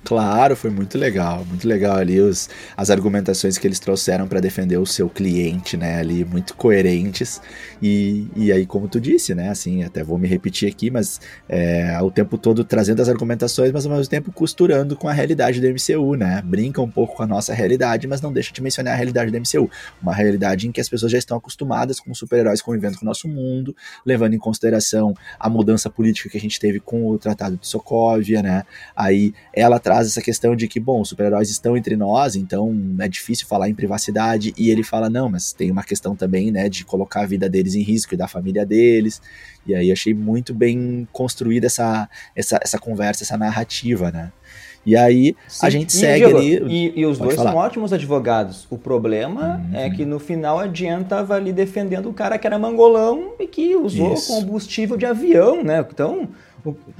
Claro, 0.08 0.56
foi 0.56 0.70
muito 0.70 0.96
legal, 0.96 1.44
muito 1.44 1.68
legal 1.68 1.96
ali 1.96 2.18
os, 2.18 2.48
as 2.74 2.88
argumentações 2.88 3.58
que 3.58 3.66
eles 3.66 3.78
trouxeram 3.78 4.26
para 4.26 4.40
defender 4.40 4.78
o 4.78 4.86
seu 4.86 5.06
cliente, 5.06 5.76
né, 5.76 5.98
ali 5.98 6.24
muito 6.24 6.54
coerentes. 6.54 7.42
E, 7.82 8.26
e 8.34 8.50
aí 8.50 8.64
como 8.64 8.88
tu 8.88 8.98
disse, 8.98 9.34
né, 9.34 9.50
assim, 9.50 9.84
até 9.84 10.02
vou 10.02 10.16
me 10.16 10.26
repetir 10.26 10.66
aqui, 10.66 10.90
mas 10.90 11.20
é, 11.46 12.00
o 12.00 12.10
tempo 12.10 12.38
todo 12.38 12.64
trazendo 12.64 13.02
as 13.02 13.08
argumentações, 13.10 13.70
mas 13.70 13.84
ao 13.84 13.92
mesmo 13.92 14.08
tempo 14.08 14.32
costurando 14.32 14.96
com 14.96 15.08
a 15.08 15.12
realidade 15.12 15.60
do 15.60 15.66
MCU, 15.66 16.14
né, 16.14 16.40
brinca 16.42 16.80
um 16.80 16.90
pouco 16.90 17.14
com 17.14 17.24
a 17.24 17.26
nossa 17.26 17.52
realidade, 17.52 18.06
mas 18.06 18.22
não 18.22 18.32
deixa 18.32 18.50
de 18.50 18.62
mencionar 18.62 18.94
a 18.94 18.96
realidade 18.96 19.30
do 19.30 19.36
MCU, 19.36 19.70
uma 20.00 20.14
realidade 20.14 20.66
em 20.66 20.72
que 20.72 20.80
as 20.80 20.88
pessoas 20.88 21.12
já 21.12 21.18
estão 21.18 21.36
acostumadas 21.36 22.00
com 22.00 22.14
super-heróis 22.14 22.62
convivendo 22.62 22.96
com 22.96 23.04
o 23.04 23.06
nosso 23.06 23.28
mundo, 23.28 23.76
levando 24.06 24.32
em 24.32 24.38
consideração 24.38 25.12
a 25.38 25.50
mudança 25.50 25.90
política 25.90 26.30
que 26.30 26.38
a 26.38 26.40
gente 26.40 26.58
teve 26.58 26.80
com 26.80 27.06
o 27.10 27.18
Tratado 27.18 27.58
de 27.58 27.68
Sokovia, 27.68 28.40
né, 28.40 28.62
aí 28.96 29.34
ela 29.52 29.78
traz 29.78 29.97
traz 29.98 30.06
essa 30.06 30.22
questão 30.22 30.54
de 30.54 30.68
que, 30.68 30.78
bom, 30.78 31.00
os 31.00 31.08
super-heróis 31.08 31.50
estão 31.50 31.76
entre 31.76 31.96
nós, 31.96 32.36
então 32.36 32.74
é 33.00 33.08
difícil 33.08 33.46
falar 33.46 33.68
em 33.68 33.74
privacidade, 33.74 34.54
e 34.56 34.70
ele 34.70 34.82
fala, 34.82 35.10
não, 35.10 35.28
mas 35.28 35.52
tem 35.52 35.70
uma 35.70 35.82
questão 35.82 36.14
também, 36.14 36.50
né, 36.50 36.68
de 36.68 36.84
colocar 36.84 37.22
a 37.22 37.26
vida 37.26 37.48
deles 37.48 37.74
em 37.74 37.82
risco 37.82 38.14
e 38.14 38.16
da 38.16 38.28
família 38.28 38.64
deles, 38.64 39.20
e 39.66 39.74
aí 39.74 39.90
achei 39.90 40.14
muito 40.14 40.54
bem 40.54 41.06
construída 41.12 41.66
essa, 41.66 42.08
essa, 42.34 42.58
essa 42.62 42.78
conversa, 42.78 43.24
essa 43.24 43.36
narrativa, 43.36 44.10
né. 44.10 44.32
E 44.86 44.96
aí 44.96 45.36
Sim, 45.48 45.66
a 45.66 45.70
gente 45.70 45.92
segue 45.92 46.24
Diego, 46.24 46.38
ali. 46.38 46.92
E, 46.94 47.00
e 47.00 47.04
os 47.04 47.18
dois 47.18 47.34
falar. 47.34 47.50
são 47.50 47.58
ótimos 47.58 47.92
advogados. 47.92 48.66
O 48.70 48.78
problema 48.78 49.60
uhum. 49.70 49.78
é 49.78 49.90
que 49.90 50.06
no 50.06 50.18
final 50.18 50.58
a 50.58 50.66
Jen 50.66 51.02
tava 51.02 51.34
ali 51.34 51.52
defendendo 51.52 52.08
o 52.08 52.12
cara 52.14 52.38
que 52.38 52.46
era 52.46 52.58
mangolão 52.58 53.32
e 53.38 53.46
que 53.46 53.76
usou 53.76 54.14
Isso. 54.14 54.32
combustível 54.32 54.96
de 54.96 55.04
avião, 55.04 55.62
né? 55.62 55.84
Então, 55.92 56.28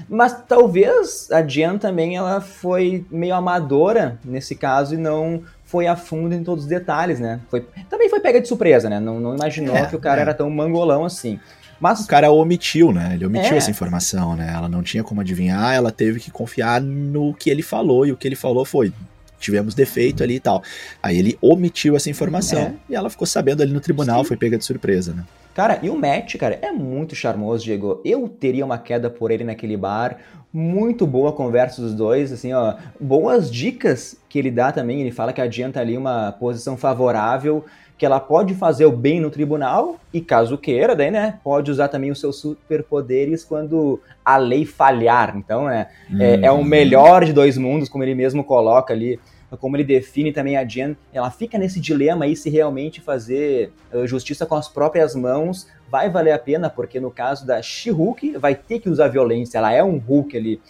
mas 0.08 0.44
talvez 0.46 1.28
a 1.30 1.42
Jen 1.42 1.78
também 1.78 2.16
ela 2.16 2.40
foi 2.40 3.04
meio 3.10 3.34
amadora 3.34 4.18
nesse 4.24 4.54
caso 4.54 4.94
e 4.94 4.98
não 4.98 5.42
foi 5.64 5.86
a 5.86 5.96
fundo 5.96 6.34
em 6.34 6.42
todos 6.42 6.64
os 6.64 6.70
detalhes, 6.70 7.20
né? 7.20 7.40
Foi, 7.50 7.66
também 7.90 8.08
foi 8.08 8.20
pega 8.20 8.40
de 8.40 8.48
surpresa, 8.48 8.88
né? 8.88 8.98
Não, 8.98 9.20
não 9.20 9.34
imaginou 9.34 9.76
é, 9.76 9.86
que 9.86 9.94
o 9.94 10.00
cara 10.00 10.20
é. 10.20 10.22
era 10.22 10.34
tão 10.34 10.48
mangolão 10.48 11.04
assim. 11.04 11.38
Mas 11.80 12.00
o 12.00 12.06
cara 12.06 12.30
omitiu, 12.30 12.92
né? 12.92 13.12
Ele 13.14 13.26
omitiu 13.26 13.54
é. 13.54 13.56
essa 13.58 13.70
informação, 13.70 14.34
né? 14.34 14.52
Ela 14.52 14.68
não 14.68 14.82
tinha 14.82 15.04
como 15.04 15.20
adivinhar, 15.20 15.74
ela 15.74 15.92
teve 15.92 16.18
que 16.18 16.30
confiar 16.30 16.80
no 16.80 17.34
que 17.34 17.50
ele 17.50 17.62
falou 17.62 18.06
e 18.06 18.12
o 18.12 18.16
que 18.16 18.26
ele 18.26 18.34
falou 18.34 18.64
foi 18.64 18.92
tivemos 19.38 19.74
defeito 19.74 20.22
ali 20.22 20.36
e 20.36 20.40
tal. 20.40 20.62
Aí 21.02 21.18
ele 21.18 21.38
omitiu 21.40 21.96
essa 21.96 22.10
informação 22.10 22.58
é. 22.58 22.74
e 22.88 22.94
ela 22.94 23.08
ficou 23.08 23.26
sabendo 23.26 23.62
ali 23.62 23.72
no 23.72 23.80
tribunal, 23.80 24.22
Sim. 24.22 24.28
foi 24.28 24.36
pega 24.36 24.58
de 24.58 24.64
surpresa, 24.64 25.12
né? 25.12 25.24
Cara, 25.58 25.80
e 25.82 25.90
o 25.90 25.96
Matt, 25.96 26.36
cara, 26.36 26.56
é 26.62 26.70
muito 26.70 27.16
charmoso, 27.16 27.64
Diego. 27.64 28.00
Eu 28.04 28.28
teria 28.28 28.64
uma 28.64 28.78
queda 28.78 29.10
por 29.10 29.32
ele 29.32 29.42
naquele 29.42 29.76
bar. 29.76 30.18
Muito 30.52 31.04
boa 31.04 31.30
a 31.30 31.32
conversa 31.32 31.82
dos 31.82 31.92
dois, 31.92 32.30
assim, 32.30 32.52
ó. 32.52 32.76
Boas 33.00 33.50
dicas 33.50 34.16
que 34.28 34.38
ele 34.38 34.52
dá 34.52 34.70
também. 34.70 35.00
Ele 35.00 35.10
fala 35.10 35.32
que 35.32 35.40
adianta 35.40 35.80
ali 35.80 35.96
uma 35.98 36.30
posição 36.30 36.76
favorável, 36.76 37.64
que 37.98 38.06
ela 38.06 38.20
pode 38.20 38.54
fazer 38.54 38.86
o 38.86 38.92
bem 38.92 39.20
no 39.20 39.30
tribunal 39.30 39.96
e, 40.14 40.20
caso 40.20 40.56
queira, 40.56 40.94
daí, 40.94 41.10
né, 41.10 41.40
pode 41.42 41.72
usar 41.72 41.88
também 41.88 42.12
os 42.12 42.20
seus 42.20 42.36
superpoderes 42.36 43.42
quando 43.42 44.00
a 44.24 44.36
lei 44.36 44.64
falhar. 44.64 45.36
Então, 45.36 45.64
né, 45.64 45.88
hum. 46.08 46.22
é, 46.22 46.40
é 46.40 46.52
o 46.52 46.58
uhum. 46.58 46.62
melhor 46.62 47.24
de 47.24 47.32
dois 47.32 47.58
mundos, 47.58 47.88
como 47.88 48.04
ele 48.04 48.14
mesmo 48.14 48.44
coloca 48.44 48.94
ali 48.94 49.18
como 49.56 49.76
ele 49.76 49.84
define 49.84 50.32
também 50.32 50.56
a 50.56 50.64
Jen, 50.64 50.96
ela 51.12 51.30
fica 51.30 51.56
nesse 51.56 51.80
dilema 51.80 52.26
aí 52.26 52.36
se 52.36 52.50
realmente 52.50 53.00
fazer 53.00 53.72
uh, 53.92 54.06
justiça 54.06 54.44
com 54.44 54.54
as 54.54 54.68
próprias 54.68 55.14
mãos 55.14 55.66
vai 55.90 56.10
valer 56.10 56.32
a 56.32 56.38
pena, 56.38 56.68
porque 56.68 57.00
no 57.00 57.10
caso 57.10 57.46
da 57.46 57.62
She-Hulk 57.62 58.36
vai 58.36 58.54
ter 58.54 58.78
que 58.78 58.90
usar 58.90 59.08
violência, 59.08 59.56
ela 59.56 59.72
é 59.72 59.82
um 59.82 59.96
Hulk 59.96 60.36
ali. 60.36 60.60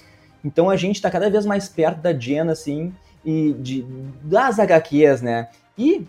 Então 0.44 0.70
a 0.70 0.76
gente 0.76 0.96
está 0.96 1.10
cada 1.10 1.28
vez 1.28 1.44
mais 1.44 1.68
perto 1.68 2.00
da 2.00 2.12
Jen, 2.12 2.48
assim, 2.50 2.94
e 3.24 3.52
de, 3.54 3.84
das 4.22 4.58
HQs, 4.60 5.22
né? 5.22 5.48
E 5.76 6.06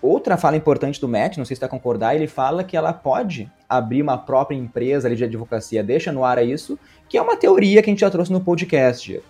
outra 0.00 0.36
fala 0.36 0.56
importante 0.56 1.00
do 1.00 1.08
Matt, 1.08 1.38
não 1.38 1.44
sei 1.44 1.54
se 1.54 1.58
está 1.58 1.68
concordar, 1.68 2.14
ele 2.14 2.26
fala 2.26 2.62
que 2.62 2.76
ela 2.76 2.92
pode 2.92 3.50
abrir 3.68 4.02
uma 4.02 4.18
própria 4.18 4.56
empresa 4.56 5.08
ali 5.08 5.16
de 5.16 5.24
advocacia, 5.24 5.82
deixa 5.82 6.12
no 6.12 6.24
ar 6.24 6.44
isso, 6.46 6.78
que 7.08 7.16
é 7.16 7.22
uma 7.22 7.36
teoria 7.36 7.82
que 7.82 7.88
a 7.88 7.92
gente 7.92 8.00
já 8.00 8.10
trouxe 8.10 8.32
no 8.32 8.40
podcast. 8.40 9.22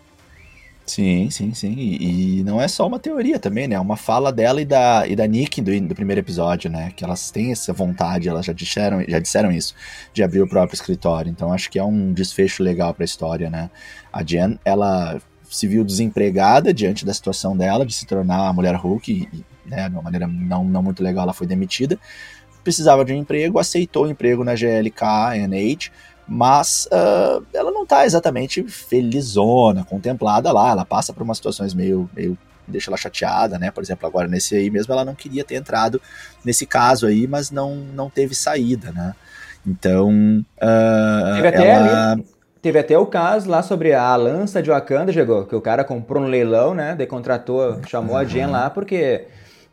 Sim, 0.85 1.31
sim, 1.31 1.55
sim. 1.55 1.75
E, 1.77 2.41
e, 2.41 2.45
não 2.45 2.61
é 2.61 2.67
só 2.67 2.87
uma 2.87 2.99
teoria 2.99 3.39
também, 3.39 3.69
né? 3.69 3.77
É 3.77 3.81
uma 3.81 3.97
fala 3.97 4.33
dela 4.33 4.61
e 4.61 4.65
da, 4.65 5.07
e 5.07 5.15
da 5.15 5.27
Nick 5.27 5.61
do, 5.61 5.81
do 5.81 5.95
primeiro 5.95 6.21
episódio, 6.21 6.69
né? 6.71 6.93
Que 6.97 7.05
elas 7.05 7.31
têm 7.31 7.53
essa 7.53 7.73
vontade, 7.73 8.29
elas 8.29 8.45
já 8.45 8.53
disseram, 8.53 9.05
já 9.07 9.19
disseram 9.21 9.53
isso, 9.53 9.75
de 10.13 10.23
abrir 10.23 10.43
o 10.43 10.49
próprio 10.49 10.75
escritório. 10.75 11.31
Então 11.31 11.53
acho 11.53 11.71
que 11.71 11.79
é 11.79 11.85
um 11.85 12.13
desfecho 12.13 12.63
legal 12.63 12.93
para 12.93 13.05
a 13.05 13.07
história, 13.07 13.49
né? 13.49 13.71
A 14.13 14.25
Jen, 14.25 14.59
ela 14.65 15.21
se 15.49 15.69
viu 15.69 15.85
desempregada 15.85 16.75
diante 16.75 17.05
da 17.05 17.15
situação 17.15 17.57
dela 17.57 17.87
de 17.87 17.93
se 17.93 18.07
tornar 18.07 18.49
a 18.49 18.53
mulher 18.53 18.75
Hulk, 18.75 19.13
e, 19.13 19.45
né? 19.65 19.89
De 19.89 19.95
uma 19.95 20.03
maneira 20.03 20.27
não, 20.27 20.65
não 20.65 20.83
muito 20.83 21.03
legal, 21.03 21.23
ela 21.25 21.33
foi 21.33 21.47
demitida. 21.47 21.99
Precisava 22.65 23.05
de 23.05 23.13
um 23.13 23.17
emprego, 23.17 23.59
aceitou 23.59 24.05
o 24.05 24.11
emprego 24.11 24.45
na 24.45 24.55
GLK, 24.55 25.37
NH 25.47 25.91
mas 26.33 26.89
uh, 26.91 27.45
ela 27.53 27.71
não 27.71 27.85
tá 27.85 28.07
exatamente 28.07 28.63
felizona, 28.63 29.85
contemplada 29.85 30.51
lá, 30.51 30.71
ela 30.71 30.85
passa 30.85 31.13
por 31.13 31.23
umas 31.23 31.37
situações 31.37 31.75
meio, 31.75 32.09
meio 32.17 32.39
deixa 32.67 32.89
ela 32.89 32.97
chateada, 32.97 33.59
né? 33.59 33.71
Por 33.71 33.83
exemplo, 33.83 34.07
agora 34.07 34.27
nesse 34.27 34.57
aí 34.57 34.71
mesmo 34.71 34.95
ela 34.95 35.05
não 35.05 35.15
queria 35.15 35.45
ter 35.45 35.57
entrado 35.57 36.01
nesse 36.43 36.65
caso 36.65 37.07
aí, 37.07 37.27
mas 37.27 37.51
não, 37.51 37.77
não 37.77 38.09
teve 38.09 38.35
saída, 38.35 38.91
né? 38.93 39.15
Então, 39.67 40.11
uh, 40.57 41.35
teve 41.35 41.49
até 41.49 41.69
ela... 41.69 42.13
ali, 42.13 42.25
teve 42.63 42.79
até 42.79 42.97
o 42.97 43.05
caso 43.05 43.51
lá 43.51 43.63
sobre 43.63 43.93
a 43.93 44.17
lança 44.17 44.63
de 44.63 44.71
Wakanda, 44.71 45.13
chegou, 45.13 45.45
que 45.45 45.55
o 45.55 45.61
cara 45.61 45.85
comprou 45.85 46.23
no 46.23 46.29
leilão, 46.29 46.73
né? 46.73 46.95
Daí 46.97 47.07
contratou, 47.07 47.79
chamou 47.87 48.17
a 48.17 48.25
Jen 48.25 48.47
lá 48.47 48.71
porque 48.71 49.27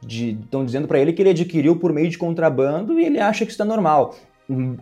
estão 0.05 0.65
dizendo 0.65 0.89
para 0.89 0.99
ele 0.99 1.13
que 1.13 1.21
ele 1.21 1.29
adquiriu 1.29 1.77
por 1.77 1.93
meio 1.93 2.09
de 2.09 2.17
contrabando 2.17 2.99
e 2.99 3.05
ele 3.05 3.19
acha 3.19 3.45
que 3.45 3.51
isso 3.51 3.57
tá 3.57 3.65
normal 3.65 4.13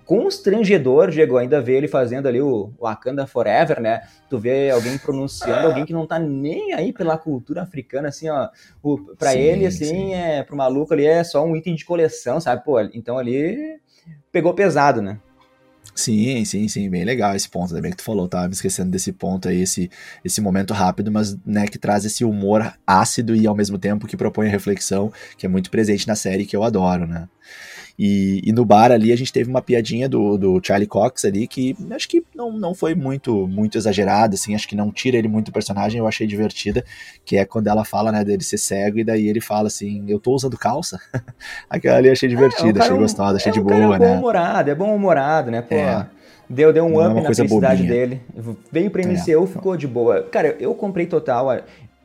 constrangedor, 0.06 1.12
Diego, 1.12 1.38
ainda 1.38 1.62
ver 1.62 1.78
ele 1.78 1.88
fazendo 1.88 2.28
ali 2.28 2.42
o 2.42 2.72
Wakanda 2.80 3.28
Forever, 3.28 3.82
né? 3.82 4.02
Tu 4.30 4.40
vê 4.40 4.70
alguém 4.70 4.98
pronunciando, 4.98 5.68
alguém 5.68 5.86
que 5.86 5.92
não 5.92 6.08
tá 6.08 6.18
nem 6.18 6.74
aí 6.74 6.94
pela 6.94 7.18
cultura 7.18 7.64
africana, 7.64 8.08
assim, 8.08 8.30
ó. 8.30 8.48
O, 8.82 8.98
pra 9.16 9.32
sim, 9.32 9.40
ele, 9.40 9.66
assim, 9.66 9.86
sim. 9.86 10.14
é, 10.14 10.42
pro 10.44 10.56
maluco 10.56 10.94
ali 10.94 11.06
é 11.06 11.24
só 11.24 11.44
um 11.46 11.56
item 11.56 11.76
de 11.76 11.84
coleção, 11.84 12.40
sabe? 12.40 12.64
Pô, 12.64 12.80
então 12.80 13.18
ali 13.18 13.78
pegou 14.32 14.54
pesado, 14.54 15.02
né? 15.02 15.20
Sim, 15.94 16.46
sim, 16.46 16.68
sim, 16.68 16.90
bem 16.92 17.04
legal 17.04 17.36
esse 17.36 17.50
ponto 17.50 17.74
também 17.74 17.90
que 17.90 17.98
tu 17.98 18.04
falou, 18.04 18.28
tava 18.28 18.48
me 18.48 18.54
esquecendo 18.54 18.92
desse 18.92 19.12
ponto 19.12 19.50
aí, 19.50 19.62
esse, 19.62 19.90
esse 20.24 20.40
momento 20.40 20.72
rápido, 20.72 21.12
mas 21.12 21.36
né, 21.44 21.66
que 21.66 21.80
traz 21.80 22.06
esse 22.06 22.24
humor 22.24 22.72
ácido 22.86 23.36
e 23.36 23.48
ao 23.48 23.56
mesmo 23.56 23.80
tempo 23.80 24.06
que 24.06 24.16
propõe 24.16 24.48
reflexão, 24.48 25.12
que 25.36 25.48
é 25.48 25.50
muito 25.50 25.72
presente 25.72 26.08
na 26.08 26.16
série 26.16 26.46
que 26.46 26.56
eu 26.56 26.64
adoro, 26.64 27.08
né? 27.08 27.28
E, 27.98 28.42
e, 28.46 28.52
no 28.52 28.64
bar 28.64 28.92
ali 28.92 29.12
a 29.12 29.16
gente 29.16 29.34
teve 29.34 29.50
uma 29.50 29.62
piadinha 29.62 30.08
do, 30.08 30.38
do 30.38 30.62
Charlie 30.64 30.88
Cox 30.88 31.26
ali 31.26 31.48
que 31.48 31.76
acho 31.90 32.08
que 32.08 32.24
não, 32.36 32.52
não 32.52 32.76
foi 32.76 32.94
muito 32.94 33.48
muito 33.48 33.76
exagerada, 33.76 34.36
assim, 34.36 34.54
acho 34.54 34.68
que 34.68 34.76
não 34.76 34.92
tira 34.92 35.18
ele 35.18 35.28
muito 35.28 35.48
do 35.48 35.52
personagem, 35.52 35.98
eu 35.98 36.08
achei 36.08 36.28
divertida, 36.28 36.86
que 37.26 37.38
é 37.38 37.44
quando 37.46 37.68
ela 37.68 37.84
fala, 37.84 38.12
né, 38.12 38.24
dele 38.24 38.44
ser 38.44 38.60
cego 38.60 39.00
e 39.00 39.04
daí 39.04 39.28
ele 39.28 39.42
fala 39.42 39.66
assim, 39.68 40.06
eu 40.08 40.20
tô 40.20 40.32
usando 40.32 40.58
calça. 40.58 41.00
Aquela 41.68 41.98
ali 41.98 42.10
achei 42.12 42.30
divertida, 42.30 42.80
é, 42.80 42.84
achei 42.84 42.98
gostosa, 42.98 43.38
achei 43.38 43.50
é 43.50 43.54
de 43.54 43.62
boa, 43.62 43.96
é 43.96 44.00
né? 44.00 44.06
É 44.06 44.10
bom 44.10 44.20
humorado, 44.20 44.70
é 44.70 44.76
bom 44.76 44.96
humorado, 44.96 45.50
né, 45.50 45.64
pô. 45.64 45.74
É. 45.74 46.08
Deu, 46.50 46.72
deu 46.72 46.86
um 46.86 47.06
up 47.06 47.22
na 47.22 47.34
felicidade 47.34 47.82
bobinha. 47.82 47.90
dele. 47.90 48.22
Veio 48.72 48.90
pra 48.90 49.04
MCU, 49.04 49.44
é. 49.44 49.48
ficou 49.48 49.76
de 49.76 49.86
boa. 49.86 50.24
Cara, 50.24 50.56
eu 50.60 50.74
comprei 50.74 51.06
total 51.06 51.50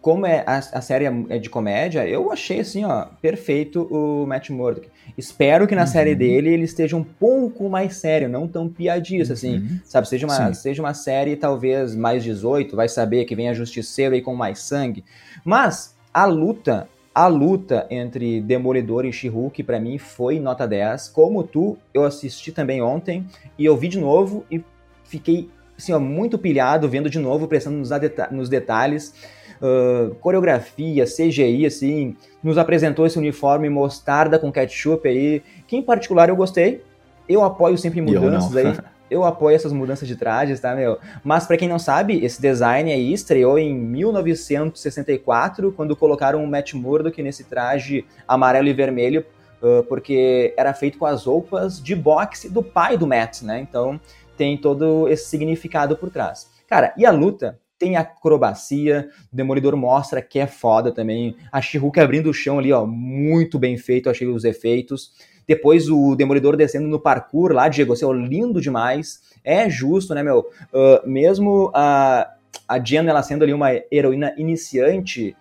como 0.03 0.27
é 0.27 0.43
a, 0.45 0.59
a, 0.59 0.81
série 0.81 1.05
é 1.05 1.39
de 1.39 1.49
comédia, 1.49 2.07
eu 2.07 2.33
achei 2.33 2.59
assim, 2.59 2.85
ó, 2.85 3.07
perfeito 3.23 3.87
o 3.89 4.27
Matt 4.27 4.51
Murdock. 4.51 4.89
Espero 5.17 5.65
que 5.65 5.77
na 5.77 5.83
uhum. 5.83 5.87
série 5.87 6.15
dele 6.17 6.51
ele 6.51 6.65
esteja 6.65 6.97
um 6.97 7.05
pouco 7.05 7.69
mais 7.69 7.95
sério, 7.95 8.29
não 8.29 8.49
tão 8.49 8.69
piadista, 8.69 9.35
assim, 9.35 9.59
uhum. 9.59 9.79
sabe? 9.85 10.09
Seja 10.09 10.27
uma, 10.27 10.55
seja 10.55 10.83
uma 10.83 10.93
série 10.93 11.37
talvez 11.37 11.95
mais 11.95 12.25
18, 12.25 12.75
vai 12.75 12.89
saber 12.89 13.25
que 13.27 13.37
vem 13.37 13.49
a 13.49 13.55
Justiceiro 13.55 14.17
aí 14.17 14.21
com 14.21 14.35
mais 14.35 14.59
sangue. 14.59 15.05
Mas 15.45 15.95
a 16.13 16.25
luta, 16.25 16.89
a 17.15 17.29
luta 17.29 17.87
entre 17.89 18.41
Demolidor 18.41 19.05
e 19.05 19.13
She-Hulk 19.13 19.63
para 19.63 19.79
mim 19.79 19.99
foi 19.99 20.41
nota 20.41 20.67
10. 20.67 21.11
Como 21.11 21.45
tu, 21.45 21.79
eu 21.95 22.03
assisti 22.03 22.51
também 22.51 22.83
ontem 22.83 23.25
e 23.57 23.65
eu 23.65 23.77
vi 23.77 23.87
de 23.87 24.01
novo 24.01 24.45
e 24.51 24.65
fiquei 25.05 25.49
assim, 25.79 25.93
ó, 25.93 26.01
muito 26.01 26.39
pilhado 26.39 26.89
vendo 26.89 27.09
de 27.09 27.21
novo, 27.21 27.47
prestando 27.47 27.77
nos, 27.77 27.91
nos 28.31 28.49
detalhes 28.49 29.15
uh, 29.63 30.15
coreografia, 30.17 31.05
CGI, 31.05 31.65
assim, 31.65 32.17
nos 32.43 32.59
apresentou 32.59 33.07
esse 33.07 33.17
uniforme 33.19 33.71
mostarda 33.71 34.39
com 34.39 34.53
ketchup 34.53 35.09
aí, 35.09 35.43
que 35.67 35.77
em 35.77 35.83
particular 35.83 36.29
eu 36.29 36.37
gostei. 36.37 36.83
Eu 37.29 37.45
apoio 37.45 37.79
sempre 37.79 38.01
mudanças 38.03 38.57
aí. 38.57 38.77
eu 39.09 39.25
apoio 39.25 39.55
essas 39.55 39.73
mudanças 39.73 40.09
de 40.09 40.17
trajes, 40.17 40.59
tá, 40.59 40.75
meu? 40.75 40.99
Mas 41.23 41.47
para 41.47 41.57
quem 41.57 41.69
não 41.69 41.79
sabe, 41.79 42.25
esse 42.25 42.41
design 42.41 42.91
aí 42.91 43.13
estreou 43.13 43.59
em 43.59 43.75
1964, 43.75 45.71
quando 45.73 45.95
colocaram 45.95 46.43
o 46.43 46.47
Matt 46.47 46.73
Murdock 46.75 47.23
nesse 47.23 47.45
traje 47.45 48.05
amarelo 48.27 48.69
e 48.69 48.73
vermelho, 48.73 49.25
uh, 49.63 49.85
porque 49.85 50.55
era 50.57 50.73
feito 50.75 50.99
com 50.99 51.07
as 51.07 51.25
roupas 51.25 51.81
de 51.81 51.95
boxe 51.95 52.49
do 52.49 52.63
pai 52.63 52.97
do 52.97 53.07
Matt, 53.07 53.43
né? 53.43 53.61
Então 53.61 54.01
tem 54.37 54.57
todo 54.57 55.07
esse 55.09 55.27
significado 55.27 55.95
por 55.97 56.11
trás. 56.11 56.51
Cara, 56.67 56.95
e 56.97 57.05
a 57.05 57.11
luta 57.11 57.59
tem 57.83 57.97
acrobacia, 57.97 59.11
o 59.33 59.35
Demolidor 59.35 59.77
mostra 59.77 60.23
que 60.23 60.39
é 60.39 60.47
foda 60.47 60.93
também. 60.93 61.35
A 61.51 61.61
She-Hulk 61.61 61.99
abrindo 61.99 62.31
o 62.31 62.33
chão 62.33 62.61
ali, 62.61 62.73
ó, 62.73 62.87
muito 62.87 63.59
bem 63.59 63.77
feito, 63.77 64.09
achei 64.09 64.29
os 64.29 64.45
efeitos. 64.45 65.11
Depois 65.49 65.89
o 65.89 66.15
Demolidor 66.15 66.57
descendo 66.57 66.87
no 66.87 67.01
parkour 67.01 67.51
lá, 67.51 67.69
Diego, 67.69 67.93
assim, 67.93 68.05
ó, 68.05 68.13
lindo 68.13 68.61
demais. 68.61 69.21
É 69.43 69.69
justo, 69.69 70.15
né, 70.15 70.23
meu? 70.23 70.49
Uh, 70.73 71.09
mesmo 71.09 71.73
a, 71.75 72.31
a 72.69 72.79
Jen, 72.79 73.09
ela 73.09 73.21
sendo 73.21 73.43
ali 73.43 73.53
uma 73.53 73.71
heroína 73.91 74.33
iniciante, 74.39 75.35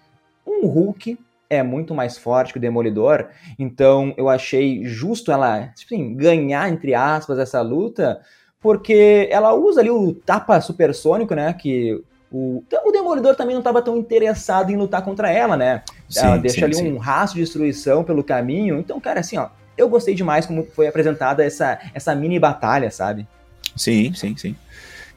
um 0.46 0.66
Hulk 0.66 1.20
é 1.48 1.62
muito 1.62 1.94
mais 1.94 2.18
forte 2.18 2.54
que 2.54 2.58
o 2.58 2.62
Demolidor, 2.62 3.28
então 3.60 4.16
eu 4.18 4.30
achei 4.30 4.84
justo 4.84 5.32
ela, 5.32 5.72
assim, 5.76 6.16
ganhar, 6.16 6.72
entre 6.72 6.96
aspas, 6.96 7.38
essa 7.38 7.62
luta, 7.62 8.20
porque 8.60 9.28
ela 9.30 9.54
usa 9.54 9.82
ali 9.82 9.92
o 9.92 10.14
tapa 10.14 10.60
supersônico, 10.60 11.36
né, 11.36 11.54
que 11.54 12.02
o, 12.32 12.64
o 12.86 12.92
Demolidor 12.92 13.36
também 13.36 13.54
não 13.54 13.60
estava 13.60 13.82
tão 13.82 13.98
interessado 13.98 14.72
em 14.72 14.78
lutar 14.78 15.04
contra 15.04 15.30
ela, 15.30 15.58
né? 15.58 15.84
Sim, 16.08 16.26
ela 16.26 16.38
deixa 16.38 16.60
sim, 16.60 16.64
ali 16.64 16.76
sim. 16.76 16.94
um 16.94 16.98
rastro 16.98 17.38
de 17.38 17.44
destruição 17.44 18.04
pelo 18.06 18.24
caminho. 18.24 18.80
Então, 18.80 19.00
cara, 19.02 19.20
assim, 19.20 19.38
ó, 19.38 19.50
eu 19.78 19.90
gostei 19.90 20.16
demais 20.16 20.46
como 20.46 20.64
foi 20.64 20.88
apresentada 20.88 21.44
essa, 21.44 21.78
essa 21.94 22.16
mini 22.16 22.40
batalha, 22.40 22.90
sabe? 22.90 23.28
Sim, 23.76 24.14
sim, 24.14 24.36
sim. 24.38 24.56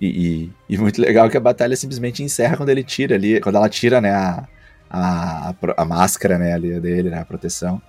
E, 0.00 0.50
e, 0.68 0.75
e, 0.75 0.78
muito 0.78 1.00
legal 1.00 1.30
que 1.30 1.37
a 1.37 1.40
batalha 1.40 1.76
simplesmente 1.76 2.23
encerra 2.23 2.56
quando 2.56 2.68
ele 2.68 2.83
tira 2.83 3.14
ali, 3.14 3.40
quando 3.40 3.56
ela 3.56 3.68
tira, 3.68 4.00
né, 4.00 4.11
a, 4.11 4.44
a, 4.90 5.54
a, 5.76 5.85
máscara, 5.85 6.37
né, 6.37 6.52
ali 6.52 6.80
dele, 6.80 7.11
né, 7.11 7.21
a 7.21 7.25
proteção. 7.25 7.80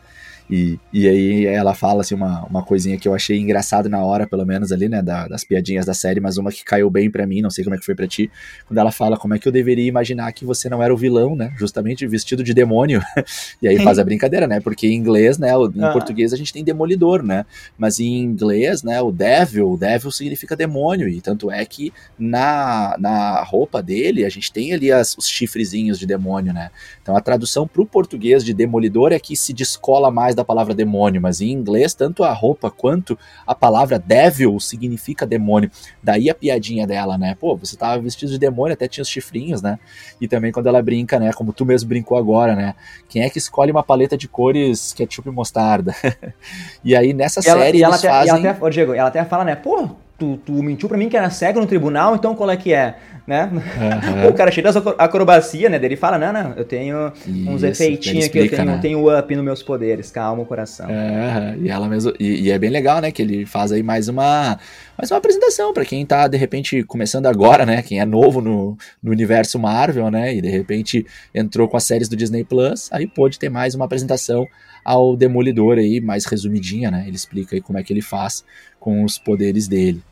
E, 0.50 0.80
e 0.94 1.08
aí 1.08 1.46
ela 1.46 1.74
fala 1.74 2.02
assim 2.02 2.14
uma, 2.14 2.46
uma 2.46 2.64
coisinha 2.64 2.98
que 2.98 3.08
eu 3.08 3.16
achei 3.16 3.40
engraçado 3.40 3.90
na 3.90 4.04
hora, 4.04 4.28
pelo 4.28 4.46
menos 4.46 4.72
ali, 4.72 4.88
né, 4.88 5.02
da, 5.02 5.28
das 5.28 5.44
piadinhas 5.44 5.86
da 5.86 5.94
série, 5.94 6.20
mas 6.20 6.38
uma 6.38 6.52
que 6.52 6.64
caiu 6.64 6.90
bem 6.90 7.10
para 7.10 7.26
mim, 7.26 7.42
não 7.42 7.50
sei 7.50 7.64
como 7.64 7.76
é 7.76 7.80
que 7.80 7.86
foi 7.86 7.96
para 7.96 8.08
ti, 8.08 8.30
quando 8.68 8.78
ela 8.78 8.92
fala 8.92 9.18
como 9.18 9.34
é 9.34 9.40
que 9.40 9.48
eu 9.48 9.52
deveria 9.52 9.88
imaginar 9.88 10.32
que 10.34 10.46
você 10.46 10.70
não 10.70 10.84
era 10.84 10.94
o 10.94 10.98
vilão, 10.98 11.36
né, 11.36 11.52
justamente 11.58 12.06
vestido 12.06 12.44
de 12.44 12.54
demônio. 12.54 13.02
e 13.62 13.68
aí 13.68 13.80
faz 13.80 13.98
a 13.98 14.04
brincadeira, 14.04 14.46
né, 14.48 14.60
porque 14.60 14.88
em 14.88 14.94
inglês, 14.94 15.40
né, 15.40 15.50
em 15.50 15.84
ah. 15.84 15.92
português 15.92 16.32
a 16.32 16.38
gente 16.38 16.54
tem 16.54 16.64
demolidor, 16.64 17.24
né, 17.24 17.46
mas 17.78 18.00
em 18.00 18.20
inglês, 18.20 18.84
né, 18.84 19.02
o 19.02 19.12
devil, 19.12 19.76
devil 19.78 20.12
significa 20.12 20.56
demônio, 20.56 21.08
e 21.10 21.22
tanto 21.22 21.50
é 21.50 21.66
que 21.66 21.92
na, 22.20 22.96
na 23.00 23.44
roupa 23.44 23.82
dele 23.82 24.24
a 24.24 24.30
gente 24.30 24.52
tem 24.52 24.74
ali 24.74 24.92
as, 24.92 25.18
os 25.18 25.28
chifrezinhos 25.28 25.98
de 25.98 26.06
demônio, 26.06 26.54
né. 26.54 26.70
Então 27.02 27.18
a 27.18 27.22
tradução 27.22 27.68
pro 27.68 27.86
português 27.86 28.44
de 28.44 28.54
demolidor 28.54 29.12
é 29.12 29.20
que 29.20 29.36
se 29.36 29.52
descola 29.52 30.12
mais 30.12 30.35
da 30.36 30.46
palavra 30.46 30.74
demônio, 30.74 31.22
mas 31.22 31.42
em 31.42 31.52
inglês, 31.52 31.94
tanto 31.94 32.24
a 32.24 32.32
roupa 32.32 32.70
quanto 32.70 33.18
a 33.46 33.56
palavra 33.56 33.98
devil 33.98 34.60
significa 34.60 35.26
demônio. 35.26 35.72
Daí 36.04 36.30
a 36.30 36.36
piadinha 36.36 36.86
dela, 36.86 37.18
né? 37.18 37.36
Pô, 37.40 37.56
você 37.56 37.76
tava 37.76 38.02
vestido 38.02 38.32
de 38.32 38.40
demônio, 38.40 38.74
até 38.74 38.88
tinha 38.88 39.02
os 39.02 39.10
chifrinhos, 39.10 39.62
né? 39.62 39.80
E 40.20 40.28
também 40.28 40.52
quando 40.52 40.68
ela 40.68 40.82
brinca, 40.82 41.20
né? 41.20 41.32
Como 41.34 41.54
tu 41.54 41.66
mesmo 41.66 41.90
brincou 41.90 42.18
agora, 42.18 42.56
né? 42.56 42.76
Quem 43.10 43.24
é 43.24 43.30
que 43.30 43.38
escolhe 43.38 43.72
uma 43.72 43.84
paleta 43.84 44.18
de 44.18 44.28
cores 44.28 44.94
ketchup 44.94 45.30
e 45.30 45.32
mostarda? 45.32 45.96
e 46.84 46.96
aí 46.96 47.14
nessa 47.14 47.40
e 47.40 47.44
série 47.44 47.60
ela, 47.60 47.70
eles 47.70 47.82
ela 47.82 47.98
fazem... 47.98 48.48
Até, 48.48 48.64
ô 48.64 48.70
Diego, 48.70 48.94
ela 48.94 49.08
até 49.08 49.24
fala, 49.24 49.44
né? 49.44 49.56
Pô, 49.56 49.90
tu, 50.18 50.38
tu 50.38 50.52
mentiu 50.52 50.88
pra 50.88 50.98
mim 50.98 51.10
que 51.10 51.18
era 51.18 51.30
cego 51.30 51.60
no 51.60 51.68
tribunal, 51.68 52.16
então 52.16 52.36
qual 52.36 52.50
é 52.50 52.58
que 52.58 52.74
é? 52.74 52.96
Né? 53.26 53.50
Uhum. 53.52 54.30
o 54.30 54.34
cara 54.34 54.52
cheio 54.52 54.64
das 54.64 54.76
acrobacia, 54.76 55.68
né? 55.68 55.80
Ele 55.82 55.96
fala, 55.96 56.18
não, 56.20 56.32
não, 56.32 56.54
eu 56.54 56.64
tenho 56.64 57.12
Isso, 57.26 57.50
uns 57.50 57.64
efeitinhos 57.64 58.26
aqui, 58.26 58.38
eu 58.38 58.50
tenho, 58.50 58.66
né? 58.66 58.80
tenho 58.80 59.20
up 59.20 59.36
nos 59.36 59.44
meus 59.44 59.64
poderes, 59.64 60.12
calma 60.12 60.44
o 60.44 60.46
coração. 60.46 60.88
E 61.60 61.70
ela 61.70 61.88
mesmo, 61.88 62.14
e, 62.20 62.44
e, 62.44 62.52
é 62.52 62.60
bem 62.60 62.70
legal, 62.70 63.02
né? 63.02 63.12
Que 63.12 63.24
ele 63.24 63.46
faz 63.46 63.72
aí 63.72 63.82
mais 63.82 64.08
uma, 64.08 64.60
mais 64.96 65.10
uma 65.10 65.18
apresentação 65.18 65.74
para 65.74 65.84
quem 65.84 66.06
tá, 66.06 66.28
de 66.28 66.38
repente, 66.38 66.84
começando 66.84 67.26
agora, 67.26 67.66
né? 67.66 67.82
Quem 67.82 68.00
é 68.00 68.06
novo 68.06 68.42
no, 68.42 68.78
no 69.02 69.12
universo 69.12 69.58
Marvel, 69.58 70.12
né? 70.12 70.36
E 70.36 70.42
de 70.42 70.50
repente 70.50 71.06
entrou 71.34 71.68
com 71.68 71.78
as 71.78 71.84
séries 71.84 72.08
do 72.08 72.16
Disney 72.16 72.44
Plus, 72.44 72.90
aí 72.92 73.08
pode 73.08 73.40
ter 73.40 73.50
mais 73.50 73.74
uma 73.74 73.86
apresentação 73.86 74.48
ao 74.84 75.18
Demolidor 75.18 75.80
aí, 75.80 76.00
mais 76.00 76.26
resumidinha, 76.26 76.92
né? 76.92 77.06
Ele 77.08 77.16
explica 77.16 77.56
aí 77.56 77.62
como 77.62 77.80
é 77.80 77.84
que 77.84 77.92
ele 77.92 78.04
faz 78.04 78.46
com 78.80 79.04
os 79.04 79.18
poderes 79.18 79.68
dele. 79.68 80.04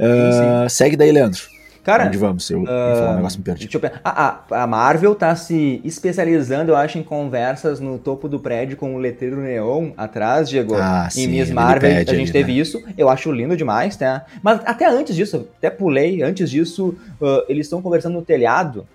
Uh, 0.00 0.68
segue 0.68 0.96
daí, 0.96 1.12
Leandro. 1.12 1.53
Cara, 1.84 2.06
onde 2.06 2.16
vamos? 2.16 2.48
Eu 2.48 2.62
uh, 2.62 2.66
falar 2.66 3.10
um 3.12 3.16
negócio 3.16 3.38
me 3.38 3.44
perdi. 3.44 3.68
A, 4.02 4.26
a, 4.26 4.62
a 4.62 4.66
Marvel 4.66 5.14
tá 5.14 5.36
se 5.36 5.82
especializando, 5.84 6.72
eu 6.72 6.76
acho, 6.76 6.98
em 6.98 7.02
conversas 7.02 7.78
no 7.78 7.98
topo 7.98 8.26
do 8.26 8.40
prédio 8.40 8.76
com 8.76 8.94
o 8.94 8.98
letreiro 8.98 9.36
neon 9.36 9.90
atrás, 9.94 10.48
Diego. 10.48 10.74
Ah, 10.74 11.06
em 11.08 11.10
sim, 11.10 11.26
Miss 11.28 11.50
Marvel, 11.50 11.90
a 11.90 12.14
gente 12.14 12.32
teve 12.32 12.52
né? 12.52 12.58
isso. 12.58 12.82
Eu 12.96 13.10
acho 13.10 13.30
lindo 13.30 13.54
demais, 13.54 13.96
tá? 13.96 14.24
Mas 14.42 14.60
até 14.64 14.88
antes 14.88 15.14
disso, 15.14 15.46
até 15.58 15.68
pulei, 15.68 16.22
antes 16.22 16.50
disso, 16.50 16.96
uh, 17.20 17.44
eles 17.48 17.66
estão 17.66 17.82
conversando 17.82 18.14
no 18.14 18.22
telhado 18.22 18.86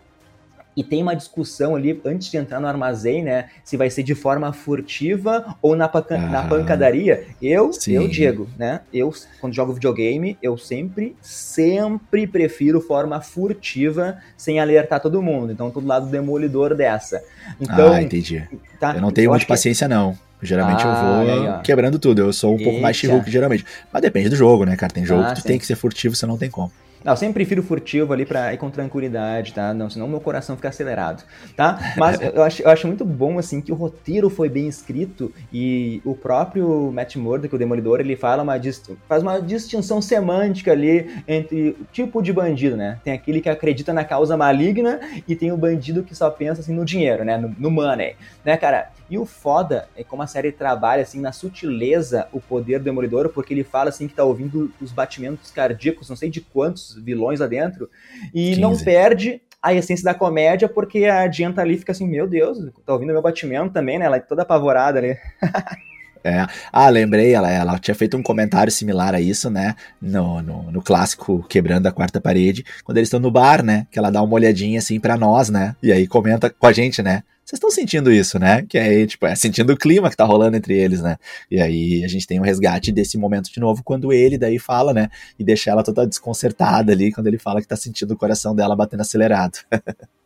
e 0.75 0.84
tem 0.84 1.01
uma 1.01 1.15
discussão 1.15 1.75
ali 1.75 1.99
antes 2.05 2.29
de 2.29 2.38
entrar 2.38 2.60
no 2.60 2.67
armazém, 2.67 3.23
né? 3.23 3.49
Se 3.63 3.75
vai 3.75 3.89
ser 3.89 4.03
de 4.03 4.15
forma 4.15 4.53
furtiva 4.53 5.55
ou 5.62 5.75
na, 5.75 5.86
ah, 5.86 6.17
na 6.17 6.43
pancadaria. 6.47 7.25
Eu, 7.41 7.73
sim. 7.73 7.93
eu, 7.93 8.08
Diego, 8.08 8.47
né? 8.58 8.82
Eu, 8.93 9.13
quando 9.41 9.53
jogo 9.53 9.73
videogame, 9.73 10.38
eu 10.41 10.58
sempre, 10.58 11.15
sempre 11.21 12.25
prefiro 12.27 12.79
forma 12.79 13.19
furtiva 13.19 14.19
sem 14.38 14.60
alertar 14.60 15.01
todo 15.01 15.21
mundo. 15.21 15.51
Então, 15.51 15.69
todo 15.71 15.86
lado 15.86 16.08
demolidor 16.08 16.75
dessa. 16.75 17.21
Então, 17.60 17.91
ah, 17.93 18.01
entendi. 18.01 18.47
Tá, 18.79 18.95
eu 18.95 19.01
não 19.01 19.12
tenho 19.12 19.32
muita 19.32 19.45
paciência, 19.45 19.88
que... 19.88 19.93
não. 19.93 20.28
Geralmente 20.41 20.84
ah, 20.86 20.88
eu 20.88 21.36
vou 21.36 21.56
aí, 21.56 21.62
quebrando 21.63 21.99
tudo. 21.99 22.21
Eu 22.21 22.34
sou 22.34 22.52
um 22.52 22.54
Eita. 22.54 22.63
pouco 22.65 22.82
mais 22.82 22.95
chihuahua 22.95 23.23
geralmente. 23.28 23.65
Mas 23.91 24.02
depende 24.02 24.30
do 24.30 24.36
jogo, 24.36 24.65
né, 24.65 24.75
cara? 24.75 24.91
Tem 24.91 25.06
jogo 25.06 25.23
ah, 25.23 25.30
que 25.30 25.36
tu 25.36 25.41
sim. 25.41 25.47
tem 25.47 25.60
que 25.60 25.65
ser 25.65 25.75
furtivo, 25.75 26.15
você 26.15 26.25
não 26.25 26.38
tem 26.38 26.49
como. 26.49 26.71
Não, 27.04 27.13
eu 27.13 27.17
sempre 27.17 27.36
prefiro 27.36 27.63
furtivo 27.63 28.12
ali 28.12 28.25
pra 28.25 28.54
ir 28.54 28.58
com 28.58 28.69
tranquilidade, 28.69 29.54
tá? 29.54 29.73
Não, 29.73 29.89
senão 29.89 30.08
meu 30.08 30.19
coração 30.19 30.56
fica 30.56 30.67
acelerado, 30.67 31.23
tá? 31.56 31.93
Mas 31.97 32.19
eu 32.21 32.43
acho, 32.43 32.62
eu 32.62 32.69
acho 32.69 32.88
muito 32.88 33.06
bom, 33.06 33.39
assim, 33.39 33.62
que 33.62 33.71
o 33.71 33.75
roteiro 33.75 34.30
foi 34.30 34.49
bem 34.49 34.67
escrito 34.67 35.34
e 35.52 36.02
o 36.04 36.13
próprio 36.13 36.91
Matt 36.91 37.15
Murdock, 37.15 37.56
o 37.56 37.58
Demolidor, 37.58 38.02
ele 38.02 38.15
fala 38.15 38.43
uma, 38.43 38.60
faz 39.08 39.23
uma 39.23 39.41
distinção 39.41 40.02
semântica 40.02 40.71
ali 40.71 41.23
entre 41.28 41.69
o 41.80 41.86
tipo 41.91 42.21
de 42.21 42.34
bandido, 42.34 42.75
né? 42.75 42.99
Tem 43.04 43.13
aquele 43.13 43.39
que 43.39 43.49
acredita 43.49 43.93
na 43.93 44.04
causa 44.04 44.36
maligna 44.36 44.99
e 45.28 45.36
tem 45.36 45.52
o 45.52 45.58
bandido 45.58 46.04
que 46.04 46.13
só 46.13 46.30
pensa, 46.30 46.60
assim, 46.60 46.73
no 46.73 46.84
dinheiro, 46.84 47.23
né? 47.23 47.38
No, 47.38 47.56
no 47.58 47.71
money, 47.71 48.15
né, 48.43 48.58
cara? 48.58 48.89
E 49.09 49.17
o 49.17 49.25
foda 49.25 49.87
é 49.95 50.03
como 50.03 50.21
a 50.21 50.27
série 50.27 50.51
trabalha, 50.51 51.01
assim, 51.01 51.19
na 51.19 51.31
sutileza 51.31 52.27
o 52.31 52.39
poder 52.39 52.79
do 52.79 52.85
Demolidor, 52.85 53.29
porque 53.29 53.53
ele 53.53 53.63
fala, 53.63 53.89
assim, 53.89 54.07
que 54.07 54.13
tá 54.13 54.23
ouvindo 54.23 54.71
os 54.81 54.91
batimentos 54.91 55.51
cardíacos, 55.51 56.09
não 56.09 56.15
sei 56.15 56.29
de 56.29 56.41
quantos 56.41 56.95
vilões 56.95 57.39
lá 57.39 57.47
dentro, 57.47 57.89
e 58.33 58.49
15. 58.49 58.61
não 58.61 58.77
perde 58.77 59.41
a 59.61 59.73
essência 59.73 60.05
da 60.05 60.13
comédia, 60.13 60.69
porque 60.69 61.05
a 61.05 61.21
adianta 61.21 61.61
ali 61.61 61.77
fica 61.77 61.91
assim, 61.91 62.07
meu 62.07 62.27
Deus, 62.27 62.57
tá 62.85 62.93
ouvindo 62.93 63.11
meu 63.11 63.21
batimento 63.21 63.73
também, 63.73 63.99
né? 63.99 64.05
Ela 64.05 64.17
é 64.17 64.21
toda 64.21 64.43
apavorada 64.43 64.99
ali. 64.99 65.17
É. 66.23 66.45
Ah, 66.71 66.89
lembrei, 66.89 67.33
ela, 67.33 67.49
ela 67.49 67.79
tinha 67.79 67.95
feito 67.95 68.17
um 68.17 68.23
comentário 68.23 68.71
similar 68.71 69.15
a 69.15 69.21
isso, 69.21 69.49
né? 69.49 69.75
No, 70.01 70.41
no, 70.41 70.71
no 70.71 70.81
clássico 70.81 71.45
Quebrando 71.47 71.87
a 71.87 71.91
Quarta 71.91 72.19
Parede, 72.19 72.65
quando 72.83 72.97
eles 72.97 73.07
estão 73.07 73.19
no 73.19 73.31
bar, 73.31 73.63
né? 73.63 73.87
Que 73.89 73.97
ela 73.97 74.09
dá 74.09 74.21
uma 74.21 74.33
olhadinha 74.33 74.79
assim 74.79 74.99
para 74.99 75.17
nós, 75.17 75.49
né? 75.49 75.75
E 75.81 75.91
aí 75.91 76.07
comenta 76.07 76.49
com 76.49 76.67
a 76.67 76.73
gente, 76.73 77.01
né? 77.01 77.23
Vocês 77.49 77.57
estão 77.57 77.71
sentindo 77.71 78.12
isso, 78.12 78.38
né? 78.38 78.62
Que 78.62 78.77
é, 78.77 79.07
tipo, 79.07 79.25
é 79.25 79.33
sentindo 79.33 79.73
o 79.73 79.77
clima 79.77 80.07
que 80.07 80.15
tá 80.15 80.23
rolando 80.23 80.55
entre 80.55 80.77
eles, 80.77 81.01
né? 81.01 81.17
E 81.49 81.59
aí 81.59 82.03
a 82.03 82.07
gente 82.07 82.27
tem 82.27 82.39
um 82.39 82.43
resgate 82.43 82.91
desse 82.91 83.17
momento 83.17 83.51
de 83.51 83.59
novo, 83.59 83.81
quando 83.83 84.13
ele 84.13 84.38
daí 84.38 84.59
fala, 84.59 84.93
né? 84.93 85.09
E 85.39 85.43
deixa 85.43 85.71
ela 85.71 85.81
toda 85.81 86.05
desconcertada 86.05 86.91
ali, 86.91 87.12
quando 87.12 87.25
ele 87.25 87.39
fala 87.39 87.59
que 87.59 87.67
tá 87.67 87.75
sentindo 87.75 88.13
o 88.13 88.17
coração 88.17 88.55
dela 88.55 88.75
batendo 88.75 89.01
acelerado. 89.01 89.57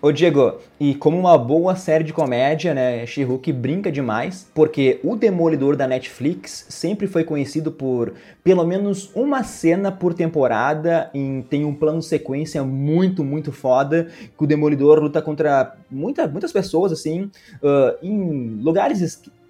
Ô 0.00 0.10
Diego, 0.12 0.58
e 0.80 0.94
como 0.94 1.18
uma 1.18 1.36
boa 1.36 1.76
série 1.76 2.04
de 2.04 2.12
comédia, 2.12 2.72
né, 2.72 3.04
She-Hulk 3.04 3.52
brinca 3.52 3.92
demais, 3.92 4.48
porque 4.54 4.98
o 5.02 5.14
Demolidor 5.14 5.76
da 5.76 5.86
Netflix 5.86 6.66
sempre 6.68 7.06
foi 7.06 7.22
conhecido 7.24 7.70
por 7.70 8.14
pelo 8.42 8.64
menos 8.64 9.10
uma 9.14 9.42
cena 9.42 9.92
por 9.92 10.14
temporada, 10.14 11.10
em, 11.12 11.42
tem 11.42 11.64
um 11.64 11.74
plano 11.74 12.00
sequência 12.00 12.62
muito, 12.64 13.22
muito 13.22 13.52
foda, 13.52 14.08
que 14.36 14.44
o 14.44 14.46
Demolidor 14.46 15.00
luta 15.00 15.20
contra 15.20 15.76
muita, 15.90 16.26
muitas 16.26 16.52
pessoas, 16.52 16.90
assim, 16.92 17.30
uh, 17.62 17.98
em 18.02 18.60
lugares 18.62 19.02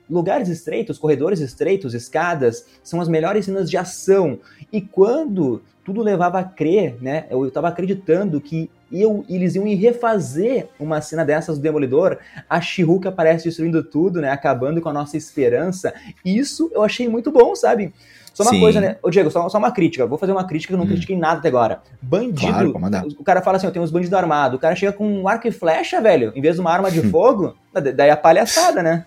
lugares 0.09 0.49
estreitos, 0.49 0.99
corredores 0.99 1.41
estreitos, 1.41 1.95
escadas, 1.95 2.67
são 2.83 3.01
as 3.01 3.09
melhores 3.09 3.45
cenas 3.45 3.69
de 3.69 3.77
ação. 3.77 4.39
E 4.73 4.81
quando 4.81 5.63
tudo 5.85 6.03
levava 6.03 6.39
a 6.39 6.45
crer, 6.45 6.99
né? 7.01 7.25
Eu 7.31 7.47
estava 7.47 7.69
acreditando 7.69 8.41
que 8.43 8.71
eu, 8.93 9.25
eles 9.29 9.55
iam 9.55 9.65
refazer 9.65 10.69
uma 10.79 11.01
cena 11.01 11.25
dessas 11.25 11.57
do 11.57 11.63
Demolidor, 11.63 12.19
a 12.49 12.61
she 12.61 12.85
aparece 13.07 13.45
destruindo 13.45 13.83
tudo, 13.83 14.21
né? 14.21 14.31
Acabando 14.31 14.83
com 14.83 14.89
a 14.91 14.93
nossa 14.93 15.17
esperança. 15.17 15.95
Isso 16.23 16.71
eu 16.75 16.83
achei 16.83 17.09
muito 17.09 17.31
bom, 17.31 17.55
sabe? 17.55 17.95
Só 18.35 18.45
uma 18.45 18.53
Sim. 18.53 18.61
coisa, 18.61 18.81
né? 18.81 18.97
Ô, 19.03 19.11
Diego, 19.11 19.31
só, 19.31 19.49
só, 19.49 19.59
uma 19.59 19.73
crítica. 19.73 20.07
Vou 20.07 20.19
fazer 20.19 20.31
uma 20.33 20.45
crítica 20.45 20.71
que 20.71 20.75
eu 20.75 20.79
não 20.79 20.85
hum. 20.85 20.91
critiquei 20.91 21.17
nada 21.17 21.39
até 21.41 21.49
agora. 21.49 21.81
Bandido. 22.01 22.73
Claro, 22.73 23.09
o 23.19 23.25
cara 23.25 23.43
fala 23.43 23.57
assim: 23.57 23.67
eu 23.67 23.73
tenho 23.73 23.85
uns 23.85 23.91
bandidos 23.91 24.15
armados. 24.15 24.59
O 24.59 24.61
cara 24.61 24.77
chega 24.77 24.93
com 24.93 25.05
um 25.05 25.27
arco 25.27 25.49
e 25.49 25.51
flecha, 25.51 26.01
velho, 26.01 26.33
em 26.37 26.41
vez 26.41 26.55
de 26.55 26.61
uma 26.61 26.71
arma 26.71 26.91
de 26.91 27.03
fogo. 27.11 27.57
daí 27.73 28.11
a 28.11 28.17
palhaçada, 28.17 28.83
né? 28.83 29.07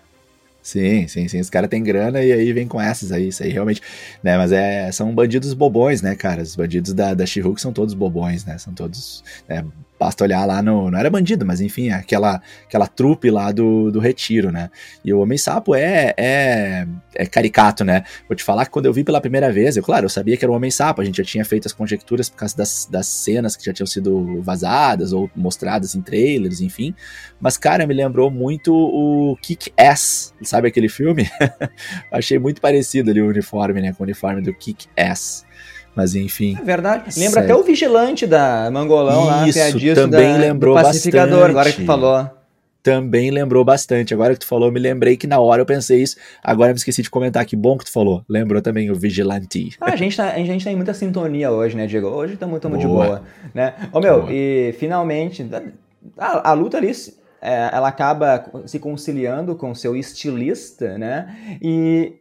Sim, 0.62 1.08
sim, 1.08 1.26
sim. 1.26 1.40
Os 1.40 1.50
caras 1.50 1.68
têm 1.68 1.82
grana 1.82 2.22
e 2.22 2.32
aí 2.32 2.52
vem 2.52 2.68
com 2.68 2.80
essas 2.80 3.10
aí, 3.10 3.28
isso 3.28 3.42
aí 3.42 3.50
realmente. 3.50 3.80
Né, 4.22 4.36
mas 4.38 4.52
é, 4.52 4.90
são 4.92 5.12
bandidos 5.12 5.52
bobões, 5.54 6.00
né, 6.00 6.14
cara? 6.14 6.42
Os 6.42 6.54
bandidos 6.54 6.94
da, 6.94 7.14
da 7.14 7.26
she 7.26 7.42
são 7.56 7.72
todos 7.72 7.94
bobões, 7.94 8.44
né? 8.44 8.56
São 8.58 8.72
todos. 8.72 9.24
É, 9.48 9.64
basta 10.02 10.24
olhar 10.24 10.44
lá 10.44 10.60
no. 10.60 10.90
Não 10.90 10.98
era 10.98 11.08
bandido, 11.08 11.46
mas 11.46 11.60
enfim, 11.60 11.90
aquela, 11.90 12.42
aquela 12.64 12.88
trupe 12.88 13.30
lá 13.30 13.52
do, 13.52 13.92
do 13.92 14.00
retiro, 14.00 14.50
né? 14.50 14.68
E 15.04 15.14
o 15.14 15.20
Homem-Sapo 15.20 15.76
é, 15.76 16.12
é, 16.16 16.86
é 17.14 17.24
caricato, 17.24 17.84
né? 17.84 18.02
Vou 18.28 18.36
te 18.36 18.42
falar 18.42 18.64
que 18.64 18.72
quando 18.72 18.86
eu 18.86 18.92
vi 18.92 19.04
pela 19.04 19.20
primeira 19.20 19.52
vez, 19.52 19.76
eu, 19.76 19.82
claro, 19.82 20.06
eu 20.06 20.08
sabia 20.08 20.36
que 20.36 20.44
era 20.44 20.50
o 20.50 20.56
Homem-Sapo, 20.56 21.00
a 21.00 21.04
gente 21.04 21.18
já 21.18 21.24
tinha 21.24 21.44
feito 21.44 21.66
as 21.66 21.72
conjecturas 21.72 22.28
por 22.28 22.36
causa 22.36 22.56
das, 22.56 22.88
das 22.90 23.06
cenas 23.06 23.54
que 23.54 23.64
já 23.64 23.72
tinham 23.72 23.86
sido 23.86 24.42
vazadas 24.42 25.12
ou 25.12 25.30
mostradas 25.36 25.94
em 25.94 26.02
trailers, 26.02 26.60
enfim. 26.60 26.92
Mas, 27.40 27.56
cara, 27.56 27.86
me 27.86 27.94
lembrou 27.94 28.28
muito 28.28 28.74
o 28.74 29.36
Kick-Ass, 29.40 30.34
sabe 30.42 30.66
aquele 30.66 30.88
filme? 30.88 31.30
Achei 32.10 32.40
muito 32.40 32.60
parecido 32.60 33.12
ali 33.12 33.22
o 33.22 33.28
uniforme, 33.28 33.80
né? 33.80 33.92
Com 33.92 34.02
o 34.02 34.06
uniforme 34.06 34.42
do 34.42 34.52
Kick-Ass. 34.52 35.46
Mas 35.94 36.14
enfim. 36.14 36.56
É 36.60 36.64
verdade. 36.64 37.18
Lembra 37.18 37.42
até 37.42 37.54
o 37.54 37.62
vigilante 37.62 38.26
da 38.26 38.70
Mangolão 38.70 39.46
Isso, 39.46 39.58
lá, 39.58 39.68
Isso, 39.68 39.94
também 39.94 40.32
da, 40.32 40.38
lembrou 40.38 40.74
pacificador, 40.74 41.30
bastante. 41.30 41.50
agora 41.50 41.72
que 41.72 41.80
tu 41.80 41.86
falou. 41.86 42.30
Também 42.82 43.30
lembrou 43.30 43.64
bastante. 43.64 44.12
Agora 44.12 44.34
que 44.34 44.40
tu 44.40 44.46
falou, 44.46 44.72
me 44.72 44.80
lembrei 44.80 45.16
que 45.16 45.26
na 45.26 45.38
hora 45.38 45.62
eu 45.62 45.66
pensei 45.66 46.02
isso. 46.02 46.16
Agora 46.42 46.70
eu 46.70 46.74
me 46.74 46.78
esqueci 46.78 47.00
de 47.02 47.10
comentar. 47.10 47.44
Que 47.44 47.54
bom 47.54 47.78
que 47.78 47.84
tu 47.84 47.92
falou. 47.92 48.24
Lembrou 48.28 48.60
também 48.60 48.90
o 48.90 48.94
Vigilante. 48.94 49.76
Ah, 49.80 49.92
a, 49.92 49.96
gente 49.96 50.16
tá, 50.16 50.32
a 50.32 50.38
gente 50.38 50.64
tá 50.64 50.72
em 50.72 50.76
muita 50.76 50.92
sintonia 50.92 51.52
hoje, 51.52 51.76
né, 51.76 51.86
Diego? 51.86 52.08
Hoje 52.08 52.34
estamos 52.34 52.60
de 52.60 52.86
boa. 52.86 53.22
Né? 53.54 53.74
Ô, 53.92 54.00
meu, 54.00 54.22
boa. 54.22 54.32
e 54.32 54.74
finalmente, 54.78 55.46
a, 56.18 56.50
a 56.50 56.52
luta 56.54 56.78
ali 56.78 56.90
é, 57.40 57.70
ela 57.72 57.88
acaba 57.88 58.44
se 58.66 58.80
conciliando 58.80 59.54
com 59.54 59.74
seu 59.74 59.96
estilista, 59.96 60.96
né? 60.98 61.58
E 61.62 62.14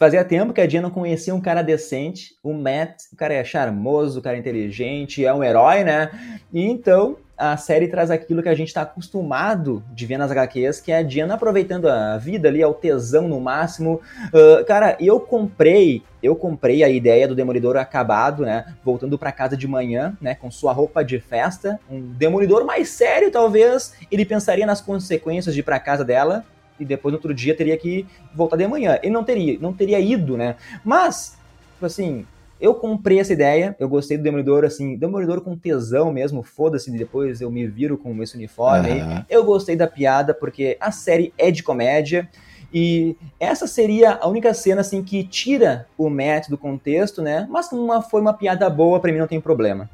fazia 0.00 0.24
tempo 0.24 0.54
que 0.54 0.62
a 0.62 0.66
Dia 0.66 0.80
não 0.80 0.88
conhecia 0.88 1.34
um 1.34 1.42
cara 1.42 1.60
decente, 1.60 2.34
o 2.42 2.54
Matt, 2.54 3.02
o 3.12 3.16
cara 3.16 3.34
é 3.34 3.44
charmoso, 3.44 4.18
o 4.18 4.22
cara 4.22 4.34
é 4.34 4.40
inteligente, 4.40 5.26
é 5.26 5.34
um 5.34 5.44
herói, 5.44 5.84
né? 5.84 6.10
E 6.50 6.64
então 6.64 7.18
a 7.36 7.54
série 7.58 7.86
traz 7.86 8.10
aquilo 8.10 8.42
que 8.42 8.48
a 8.48 8.54
gente 8.54 8.68
está 8.68 8.80
acostumado 8.80 9.82
de 9.92 10.06
ver 10.06 10.16
nas 10.16 10.30
HQs, 10.30 10.80
que 10.80 10.90
é 10.90 10.98
a 10.98 11.02
Diana 11.02 11.34
aproveitando 11.34 11.86
a 11.86 12.16
vida 12.16 12.48
ali, 12.48 12.62
ao 12.62 12.72
tesão 12.72 13.28
no 13.28 13.38
máximo. 13.40 14.00
Uh, 14.28 14.64
cara, 14.64 14.96
eu 15.00 15.20
comprei, 15.20 16.02
eu 16.22 16.34
comprei 16.34 16.82
a 16.82 16.88
ideia 16.88 17.28
do 17.28 17.34
Demolidor 17.34 17.76
acabado, 17.76 18.42
né? 18.42 18.74
Voltando 18.82 19.18
para 19.18 19.32
casa 19.32 19.54
de 19.54 19.68
manhã, 19.68 20.16
né? 20.20 20.34
Com 20.34 20.50
sua 20.50 20.72
roupa 20.72 21.02
de 21.04 21.18
festa. 21.18 21.78
Um 21.90 22.00
Demolidor 22.00 22.64
mais 22.64 22.88
sério, 22.88 23.30
talvez. 23.30 23.94
Ele 24.10 24.24
pensaria 24.24 24.64
nas 24.64 24.80
consequências 24.80 25.54
de 25.54 25.60
ir 25.60 25.64
pra 25.64 25.78
casa 25.78 26.04
dela. 26.04 26.44
E 26.80 26.84
depois, 26.84 27.12
no 27.12 27.18
outro 27.18 27.34
dia, 27.34 27.54
teria 27.54 27.76
que 27.76 28.06
voltar 28.34 28.56
de 28.56 28.66
manhã. 28.66 28.98
Ele 29.02 29.12
não 29.12 29.22
teria, 29.22 29.58
não 29.60 29.72
teria 29.72 30.00
ido, 30.00 30.36
né? 30.36 30.56
Mas, 30.84 31.36
tipo 31.74 31.86
assim, 31.86 32.26
eu 32.60 32.74
comprei 32.74 33.20
essa 33.20 33.32
ideia, 33.32 33.76
eu 33.78 33.88
gostei 33.88 34.16
do 34.16 34.22
Demolidor, 34.22 34.64
assim, 34.64 34.96
Demolidor 34.96 35.40
com 35.40 35.56
tesão 35.56 36.12
mesmo, 36.12 36.42
foda-se, 36.42 36.90
depois 36.90 37.40
eu 37.40 37.50
me 37.50 37.66
viro 37.66 37.96
com 37.96 38.22
esse 38.22 38.36
uniforme 38.36 38.90
uhum. 38.90 39.16
aí. 39.16 39.24
Eu 39.30 39.44
gostei 39.44 39.76
da 39.76 39.86
piada, 39.86 40.34
porque 40.34 40.76
a 40.80 40.90
série 40.90 41.32
é 41.38 41.50
de 41.50 41.62
comédia, 41.62 42.28
e 42.72 43.16
essa 43.38 43.66
seria 43.66 44.18
a 44.20 44.28
única 44.28 44.54
cena, 44.54 44.82
assim, 44.82 45.02
que 45.02 45.24
tira 45.24 45.86
o 45.98 46.08
Matt 46.08 46.48
do 46.48 46.58
contexto, 46.58 47.20
né? 47.20 47.46
Mas 47.50 47.68
como 47.68 47.82
uma, 47.82 48.00
foi 48.00 48.20
uma 48.20 48.32
piada 48.32 48.68
boa, 48.70 49.00
pra 49.00 49.10
mim 49.10 49.18
não 49.18 49.26
tem 49.26 49.40
problema. 49.40 49.88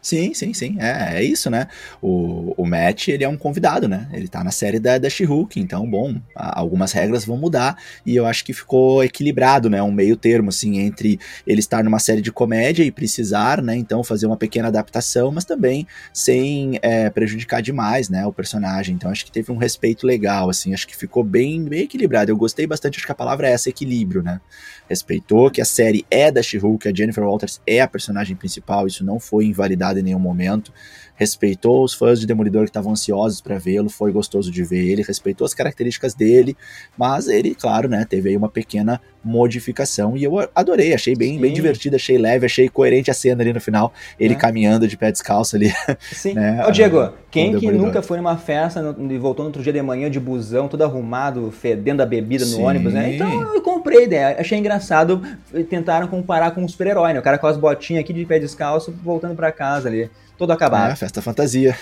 Sim, 0.00 0.32
sim, 0.32 0.54
sim. 0.54 0.76
É, 0.78 1.18
é 1.18 1.24
isso, 1.24 1.50
né? 1.50 1.66
O, 2.00 2.54
o 2.56 2.64
Matt, 2.64 3.08
ele 3.08 3.24
é 3.24 3.28
um 3.28 3.36
convidado, 3.36 3.88
né? 3.88 4.08
Ele 4.12 4.28
tá 4.28 4.44
na 4.44 4.52
série 4.52 4.78
da, 4.78 4.96
da 4.96 5.10
She-Hulk, 5.10 5.58
então, 5.58 5.88
bom, 5.90 6.14
algumas 6.34 6.92
regras 6.92 7.24
vão 7.24 7.36
mudar 7.36 7.76
e 8.06 8.14
eu 8.14 8.24
acho 8.24 8.44
que 8.44 8.52
ficou 8.52 9.02
equilibrado, 9.02 9.68
né? 9.68 9.82
Um 9.82 9.90
meio 9.90 10.16
termo, 10.16 10.50
assim, 10.50 10.78
entre 10.78 11.18
ele 11.44 11.58
estar 11.58 11.82
numa 11.82 11.98
série 11.98 12.22
de 12.22 12.30
comédia 12.30 12.84
e 12.84 12.92
precisar, 12.92 13.60
né? 13.60 13.76
Então, 13.76 14.04
fazer 14.04 14.26
uma 14.26 14.36
pequena 14.36 14.68
adaptação, 14.68 15.32
mas 15.32 15.44
também 15.44 15.86
sem 16.12 16.78
é, 16.80 17.10
prejudicar 17.10 17.60
demais, 17.60 18.08
né? 18.08 18.24
O 18.24 18.32
personagem. 18.32 18.94
Então, 18.94 19.10
acho 19.10 19.24
que 19.24 19.32
teve 19.32 19.50
um 19.50 19.56
respeito 19.56 20.06
legal, 20.06 20.48
assim, 20.48 20.72
acho 20.72 20.86
que 20.86 20.96
ficou 20.96 21.24
bem, 21.24 21.64
bem 21.64 21.82
equilibrado. 21.82 22.30
Eu 22.30 22.36
gostei 22.36 22.68
bastante, 22.68 22.98
acho 22.98 23.06
que 23.06 23.12
a 23.12 23.16
palavra 23.16 23.48
é 23.48 23.52
essa, 23.52 23.68
equilíbrio, 23.68 24.22
né? 24.22 24.40
Respeitou 24.88 25.50
que 25.50 25.60
a 25.60 25.64
série 25.64 26.06
é 26.10 26.30
da 26.30 26.42
She-Hulk, 26.42 26.88
a 26.88 26.94
Jennifer 26.94 27.22
Walters 27.24 27.60
é 27.66 27.80
a 27.80 27.88
personagem 27.88 28.34
principal, 28.36 28.86
isso 28.86 29.04
não 29.04 29.20
foi 29.20 29.44
invalidado 29.44 29.97
em 29.98 30.02
nenhum 30.02 30.18
momento 30.18 30.72
respeitou 31.18 31.82
os 31.82 31.92
fãs 31.92 32.20
de 32.20 32.26
Demolidor 32.26 32.62
que 32.62 32.70
estavam 32.70 32.92
ansiosos 32.92 33.40
para 33.40 33.58
vê-lo, 33.58 33.90
foi 33.90 34.12
gostoso 34.12 34.52
de 34.52 34.62
ver 34.62 34.86
ele, 34.86 35.02
respeitou 35.02 35.44
as 35.44 35.52
características 35.52 36.14
dele, 36.14 36.56
mas 36.96 37.26
ele, 37.26 37.56
claro, 37.56 37.88
né, 37.88 38.06
teve 38.08 38.30
aí 38.30 38.36
uma 38.36 38.48
pequena 38.48 39.00
modificação 39.22 40.16
e 40.16 40.22
eu 40.22 40.38
adorei, 40.54 40.94
achei 40.94 41.16
bem, 41.16 41.38
bem 41.40 41.52
divertido, 41.52 41.96
achei 41.96 42.16
leve, 42.16 42.46
achei 42.46 42.68
coerente 42.68 43.10
a 43.10 43.14
cena 43.14 43.42
ali 43.42 43.52
no 43.52 43.60
final, 43.60 43.92
ele 44.18 44.34
é. 44.34 44.36
caminhando 44.36 44.86
de 44.86 44.96
pé 44.96 45.10
descalço 45.10 45.56
ali. 45.56 45.72
Sim. 46.12 46.34
né, 46.38 46.64
Ô, 46.64 46.70
Diego, 46.70 47.12
quem 47.32 47.58
que 47.58 47.70
nunca 47.72 48.00
foi 48.00 48.16
numa 48.16 48.36
festa 48.36 48.96
e 48.96 49.18
voltou 49.18 49.42
no 49.42 49.48
outro 49.48 49.62
dia 49.62 49.72
de 49.72 49.82
manhã 49.82 50.08
de 50.08 50.20
busão, 50.20 50.68
todo 50.68 50.82
arrumado, 50.82 51.50
fedendo 51.50 52.00
a 52.00 52.06
bebida 52.06 52.44
no 52.44 52.52
Sim. 52.52 52.62
ônibus, 52.62 52.94
né? 52.94 53.16
Então 53.16 53.54
eu 53.54 53.60
comprei 53.60 53.98
a 53.98 54.02
ideia, 54.04 54.36
achei 54.38 54.56
engraçado, 54.56 55.20
tentaram 55.68 56.06
comparar 56.06 56.52
com 56.52 56.62
um 56.62 56.68
super-herói, 56.68 57.12
né? 57.12 57.18
O 57.18 57.22
cara 57.22 57.38
com 57.38 57.48
as 57.48 57.56
botinhas 57.56 58.04
aqui 58.04 58.12
de 58.12 58.24
pé 58.24 58.38
descalço, 58.38 58.94
voltando 59.02 59.34
para 59.34 59.50
casa 59.50 59.88
ali 59.88 60.08
todo 60.38 60.52
acabado. 60.52 60.92
É, 60.92 60.96
festa 60.96 61.20
fantasia. 61.20 61.76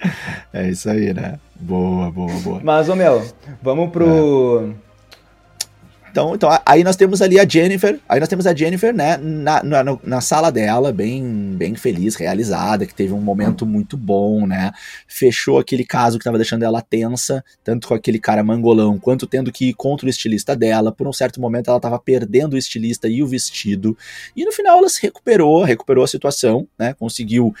é 0.54 0.68
isso 0.70 0.88
aí, 0.88 1.12
né? 1.12 1.38
Boa, 1.54 2.10
boa, 2.10 2.32
boa. 2.40 2.60
Mas, 2.62 2.88
ô 2.88 2.94
meu, 2.94 3.26
vamos 3.60 3.90
pro. 3.90 4.72
É. 4.82 4.85
Então, 6.16 6.34
então, 6.34 6.48
aí 6.64 6.82
nós 6.82 6.96
temos 6.96 7.20
ali 7.20 7.38
a 7.38 7.46
Jennifer, 7.46 8.00
aí 8.08 8.18
nós 8.18 8.28
temos 8.30 8.46
a 8.46 8.54
Jennifer, 8.54 8.94
né, 8.94 9.18
na, 9.18 9.62
na, 9.62 9.98
na, 10.02 10.20
sala 10.22 10.50
dela, 10.50 10.90
bem, 10.90 11.52
bem 11.54 11.74
feliz, 11.74 12.14
realizada, 12.14 12.86
que 12.86 12.94
teve 12.94 13.12
um 13.12 13.20
momento 13.20 13.66
muito 13.66 13.98
bom, 13.98 14.46
né, 14.46 14.72
fechou 15.06 15.58
aquele 15.58 15.84
caso 15.84 16.16
que 16.18 16.24
tava 16.24 16.38
deixando 16.38 16.62
ela 16.62 16.80
tensa, 16.80 17.44
tanto 17.62 17.88
com 17.88 17.92
aquele 17.92 18.18
cara 18.18 18.42
mangolão, 18.42 18.98
quanto 18.98 19.26
tendo 19.26 19.52
que 19.52 19.68
ir 19.68 19.74
contra 19.74 20.06
o 20.06 20.08
estilista 20.08 20.56
dela, 20.56 20.90
por 20.90 21.06
um 21.06 21.12
certo 21.12 21.38
momento 21.38 21.68
ela 21.68 21.78
tava 21.78 21.98
perdendo 21.98 22.54
o 22.54 22.58
estilista 22.58 23.06
e 23.06 23.22
o 23.22 23.26
vestido, 23.26 23.94
e 24.34 24.42
no 24.42 24.52
final 24.52 24.78
ela 24.78 24.88
se 24.88 25.02
recuperou, 25.02 25.64
recuperou 25.64 26.02
a 26.02 26.08
situação, 26.08 26.66
né, 26.78 26.94
conseguiu 26.94 27.54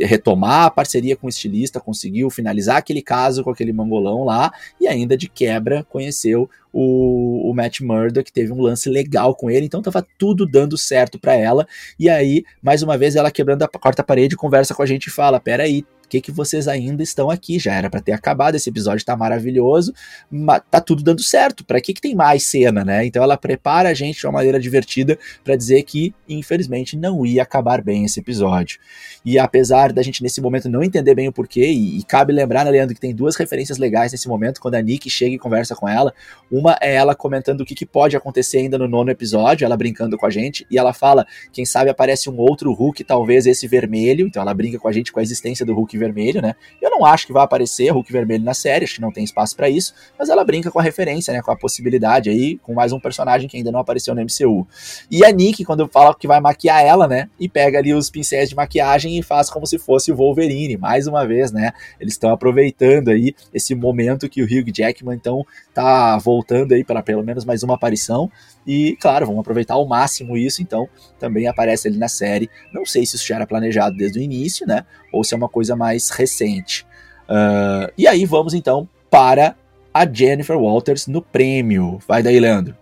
retomar 0.00 0.64
a 0.64 0.70
parceria 0.70 1.14
com 1.14 1.26
o 1.26 1.30
estilista, 1.30 1.78
conseguiu 1.78 2.30
finalizar 2.30 2.78
aquele 2.78 3.02
caso 3.02 3.44
com 3.44 3.50
aquele 3.50 3.70
mangolão 3.74 4.24
lá, 4.24 4.50
e 4.80 4.88
ainda 4.88 5.14
de 5.14 5.28
quebra 5.28 5.84
conheceu 5.90 6.48
o, 6.80 7.50
o 7.50 7.52
Matt 7.52 7.80
Murdock 7.80 8.32
teve 8.32 8.52
um 8.52 8.60
lance 8.60 8.88
legal 8.88 9.34
com 9.34 9.50
ele, 9.50 9.66
então 9.66 9.82
tava 9.82 10.06
tudo 10.16 10.46
dando 10.46 10.78
certo 10.78 11.18
para 11.18 11.34
ela. 11.34 11.66
E 11.98 12.08
aí, 12.08 12.44
mais 12.62 12.84
uma 12.84 12.96
vez, 12.96 13.16
ela 13.16 13.32
quebrando 13.32 13.64
a 13.64 13.68
quarta 13.68 14.04
parede, 14.04 14.36
conversa 14.36 14.76
com 14.76 14.82
a 14.82 14.86
gente 14.86 15.08
e 15.08 15.10
fala: 15.10 15.40
Peraí, 15.40 15.84
que, 16.08 16.20
que 16.20 16.32
vocês 16.32 16.66
ainda 16.66 17.02
estão 17.02 17.30
aqui? 17.30 17.58
Já 17.58 17.74
era 17.74 17.90
para 17.90 18.00
ter 18.00 18.12
acabado, 18.12 18.54
esse 18.54 18.68
episódio 18.68 19.04
tá 19.04 19.16
maravilhoso, 19.16 19.92
mas 20.30 20.62
tá 20.70 20.80
tudo 20.80 21.02
dando 21.02 21.22
certo. 21.22 21.64
Para 21.64 21.80
que, 21.80 21.92
que 21.92 22.00
tem 22.00 22.14
mais 22.14 22.44
cena, 22.44 22.84
né? 22.84 23.04
Então 23.04 23.22
ela 23.22 23.36
prepara 23.36 23.90
a 23.90 23.94
gente 23.94 24.18
de 24.18 24.26
uma 24.26 24.32
maneira 24.32 24.58
divertida 24.58 25.18
para 25.44 25.56
dizer 25.56 25.82
que, 25.82 26.14
infelizmente, 26.28 26.96
não 26.96 27.24
ia 27.26 27.42
acabar 27.42 27.82
bem 27.82 28.04
esse 28.04 28.20
episódio. 28.20 28.78
E 29.24 29.38
apesar 29.38 29.92
da 29.92 30.02
gente 30.02 30.22
nesse 30.22 30.40
momento 30.40 30.68
não 30.68 30.82
entender 30.82 31.14
bem 31.14 31.28
o 31.28 31.32
porquê, 31.32 31.66
e, 31.70 31.98
e 31.98 32.02
cabe 32.02 32.32
lembrar, 32.32 32.64
né, 32.64 32.70
Leandro, 32.70 32.94
que 32.94 33.00
tem 33.00 33.14
duas 33.14 33.36
referências 33.36 33.78
legais 33.78 34.12
nesse 34.12 34.28
momento, 34.28 34.60
quando 34.60 34.76
a 34.76 34.82
Nick 34.82 35.10
chega 35.10 35.34
e 35.34 35.38
conversa 35.38 35.74
com 35.74 35.88
ela. 35.88 36.14
Uma 36.50 36.78
é 36.80 36.94
ela 36.94 37.14
comentando 37.14 37.60
o 37.60 37.64
que, 37.64 37.74
que 37.74 37.84
pode 37.86 38.16
acontecer 38.16 38.58
ainda 38.58 38.78
no 38.78 38.88
nono 38.88 39.10
episódio, 39.10 39.64
ela 39.64 39.76
brincando 39.76 40.16
com 40.16 40.24
a 40.24 40.30
gente, 40.30 40.66
e 40.70 40.78
ela 40.78 40.92
fala: 40.92 41.26
quem 41.52 41.64
sabe 41.64 41.90
aparece 41.90 42.30
um 42.30 42.36
outro 42.38 42.72
Hulk, 42.72 43.04
talvez 43.04 43.46
esse 43.46 43.66
vermelho. 43.66 44.26
Então 44.26 44.40
ela 44.40 44.54
brinca 44.54 44.78
com 44.78 44.88
a 44.88 44.92
gente 44.92 45.12
com 45.12 45.20
a 45.20 45.22
existência 45.22 45.66
do 45.66 45.74
Hulk 45.74 45.97
vermelho, 45.98 46.40
né? 46.40 46.54
Eu 46.80 46.90
não 46.90 47.04
acho 47.04 47.26
que 47.26 47.32
vai 47.32 47.44
aparecer 47.44 47.90
Hulk 47.90 48.12
vermelho 48.12 48.44
na 48.44 48.54
série, 48.54 48.84
acho 48.84 48.96
que 48.96 49.00
não 49.00 49.12
tem 49.12 49.24
espaço 49.24 49.56
para 49.56 49.68
isso, 49.68 49.94
mas 50.18 50.28
ela 50.28 50.44
brinca 50.44 50.70
com 50.70 50.78
a 50.78 50.82
referência, 50.82 51.32
né? 51.32 51.42
Com 51.42 51.50
a 51.50 51.56
possibilidade 51.56 52.30
aí, 52.30 52.58
com 52.58 52.74
mais 52.74 52.92
um 52.92 53.00
personagem 53.00 53.48
que 53.48 53.56
ainda 53.56 53.72
não 53.72 53.80
apareceu 53.80 54.14
no 54.14 54.22
MCU. 54.22 54.66
E 55.10 55.24
a 55.24 55.30
Nick, 55.30 55.64
quando 55.64 55.88
fala 55.88 56.14
que 56.14 56.26
vai 56.26 56.40
maquiar 56.40 56.84
ela, 56.84 57.06
né? 57.06 57.28
E 57.38 57.48
pega 57.48 57.78
ali 57.78 57.92
os 57.92 58.10
pincéis 58.10 58.48
de 58.48 58.56
maquiagem 58.56 59.18
e 59.18 59.22
faz 59.22 59.50
como 59.50 59.66
se 59.66 59.78
fosse 59.78 60.12
o 60.12 60.16
Wolverine, 60.16 60.76
mais 60.76 61.06
uma 61.06 61.26
vez, 61.26 61.52
né? 61.52 61.72
Eles 62.00 62.14
estão 62.14 62.30
aproveitando 62.30 63.08
aí 63.08 63.34
esse 63.52 63.74
momento 63.74 64.28
que 64.28 64.42
o 64.42 64.44
Hugh 64.44 64.72
Jackman, 64.72 65.16
então, 65.16 65.44
tá 65.74 66.18
voltando 66.18 66.72
aí 66.72 66.84
para 66.84 67.02
pelo 67.02 67.22
menos 67.22 67.44
mais 67.44 67.62
uma 67.62 67.74
aparição. 67.74 68.30
E, 68.68 68.98
claro, 69.00 69.24
vamos 69.24 69.40
aproveitar 69.40 69.74
ao 69.74 69.88
máximo 69.88 70.36
isso, 70.36 70.60
então 70.60 70.86
também 71.18 71.46
aparece 71.46 71.88
ali 71.88 71.96
na 71.96 72.06
série. 72.06 72.50
Não 72.70 72.84
sei 72.84 73.06
se 73.06 73.16
isso 73.16 73.26
já 73.26 73.36
era 73.36 73.46
planejado 73.46 73.96
desde 73.96 74.18
o 74.18 74.22
início, 74.22 74.66
né? 74.66 74.84
Ou 75.10 75.24
se 75.24 75.32
é 75.32 75.36
uma 75.38 75.48
coisa 75.48 75.74
mais 75.74 76.10
recente. 76.10 76.86
Uh, 77.30 77.90
e 77.96 78.06
aí 78.06 78.26
vamos 78.26 78.52
então 78.52 78.86
para 79.10 79.56
a 79.92 80.06
Jennifer 80.06 80.58
Walters 80.58 81.06
no 81.06 81.22
prêmio. 81.22 81.98
Vai 82.06 82.22
daí, 82.22 82.38
Leandro. 82.38 82.76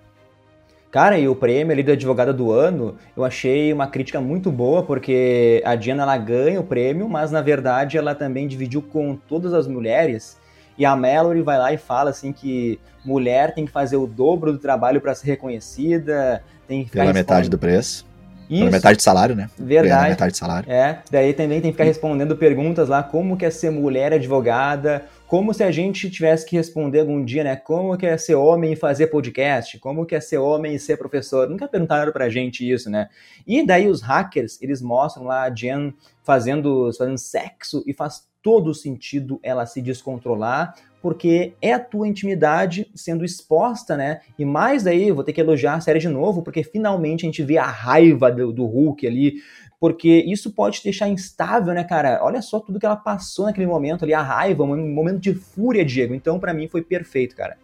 Cara, 0.90 1.20
e 1.20 1.29
o 1.29 1.37
prêmio 1.37 1.72
ali 1.72 1.85
do 1.85 1.92
advogada 1.92 2.33
do 2.33 2.51
ano, 2.51 2.96
eu 3.16 3.25
achei 3.25 3.72
uma 3.72 3.87
crítica 3.87 4.20
muito 4.20 4.51
boa, 4.51 4.83
porque 4.83 5.62
a 5.64 5.77
Diana 5.77 6.03
ela 6.03 6.16
ganha 6.16 6.59
o 6.59 6.64
prêmio, 6.64 7.09
mas 7.09 7.31
na 7.31 7.42
verdade 7.42 7.96
ela 7.96 8.12
também 8.12 8.49
dividiu 8.49 8.83
com 8.83 9.14
todas 9.14 9.55
as 9.55 9.68
mulheres 9.68 10.37
E 10.79 10.85
a 10.85 10.95
Mallory 10.95 11.43
vai 11.43 11.59
lá 11.59 11.73
e 11.73 11.79
fala 11.79 12.11
assim 12.11 12.33
que 12.33 12.79
mulher 13.05 13.55
tem 13.55 13.65
que 13.65 13.73
fazer 13.73 13.97
o 13.97 14.07
dobro 14.07 14.53
do 14.53 14.59
trabalho 14.59 15.01
para 15.01 15.15
ser 15.15 15.29
reconhecida, 15.29 16.43
tem 16.67 16.85
que 16.85 16.91
ficar 16.91 17.03
Pela 17.03 17.12
metade 17.12 17.49
do 17.49 17.59
preço. 17.59 18.05
Isso. 18.49 18.61
Pela 18.61 18.71
metade 18.71 18.97
de 18.99 19.03
salário, 19.03 19.35
né? 19.35 19.49
Verdade. 19.59 20.11
metade 20.11 20.33
de 20.33 20.39
salário. 20.39 20.71
É, 20.71 20.99
daí 21.11 21.33
também 21.33 21.61
tem 21.61 21.71
que 21.71 21.77
ficar 21.77 21.85
respondendo 21.85 22.37
perguntas 22.37 22.89
lá, 22.89 23.03
como 23.03 23.37
que 23.37 23.45
é 23.45 23.51
ser 23.51 23.71
mulher 23.71 24.12
advogada, 24.12 25.05
como 25.27 25.53
se 25.53 25.65
a 25.65 25.71
gente 25.73 26.09
tivesse 26.09 26.47
que 26.47 26.57
responder 26.57 27.01
algum 27.01 27.25
dia, 27.25 27.43
né? 27.43 27.57
Como 27.57 27.97
que 27.97 28.07
é 28.07 28.17
ser 28.17 28.37
homem 28.37 28.73
e 28.73 28.77
fazer 28.77 29.09
podcast? 29.09 29.79
Como 29.79 30.07
que 30.07 30.15
é 30.15 30.21
ser 30.21 30.39
homem 30.39 30.75
e 30.75 30.79
ser 30.79 30.97
professor? 30.97 31.49
Nunca 31.49 31.67
perguntaram 31.67 32.12
pra 32.12 32.29
gente 32.29 32.69
isso, 32.69 32.89
né? 32.89 33.09
E 33.47 33.67
daí 33.67 33.89
os 33.89 34.01
hackers, 34.03 34.61
eles 34.62 34.81
mostram 34.81 35.25
lá 35.25 35.43
a 35.43 35.51
Jen 35.55 35.93
fazendo, 36.23 36.91
fazendo 36.97 37.19
sexo 37.19 37.83
e 37.87 37.93
faz 37.93 38.29
todo 38.41 38.73
sentido 38.73 39.41
ela 39.43 39.67
se 39.67 39.83
descontrolar, 39.83 40.77
porque 41.03 41.55
é 41.61 41.73
a 41.73 41.81
tua 41.81 42.07
intimidade 42.07 42.89
sendo 42.95 43.25
exposta, 43.25 43.97
né? 43.97 44.21
E 44.39 44.45
mais 44.45 44.85
daí, 44.85 45.11
vou 45.11 45.25
ter 45.25 45.33
que 45.33 45.41
elogiar 45.41 45.75
a 45.75 45.81
série 45.81 45.99
de 45.99 46.09
novo, 46.09 46.43
porque 46.45 46.62
finalmente 46.62 47.25
a 47.25 47.27
gente 47.27 47.43
vê 47.43 47.59
a 47.59 47.67
raiva 47.67 48.31
do, 48.31 48.53
do 48.53 48.65
Hulk 48.65 49.05
ali, 49.05 49.35
porque 49.79 50.25
isso 50.27 50.53
pode 50.53 50.79
te 50.79 50.85
deixar 50.85 51.09
instável, 51.09 51.75
né, 51.75 51.85
cara? 51.85 52.21
Olha 52.23 52.41
só 52.41 52.61
tudo 52.61 52.79
que 52.79 52.87
ela 52.87 52.97
passou 52.97 53.47
naquele 53.47 53.67
momento 53.67 54.05
ali, 54.05 54.15
a 54.15 54.23
raiva, 54.23 54.65
um 54.65 54.93
momento 54.93 55.21
de 55.21 55.35
fúria, 55.35 55.85
Diego. 55.85 56.15
Então, 56.15 56.39
para 56.39 56.55
mim, 56.55 56.69
foi 56.69 56.83
perfeito, 56.83 57.37
cara. 57.37 57.57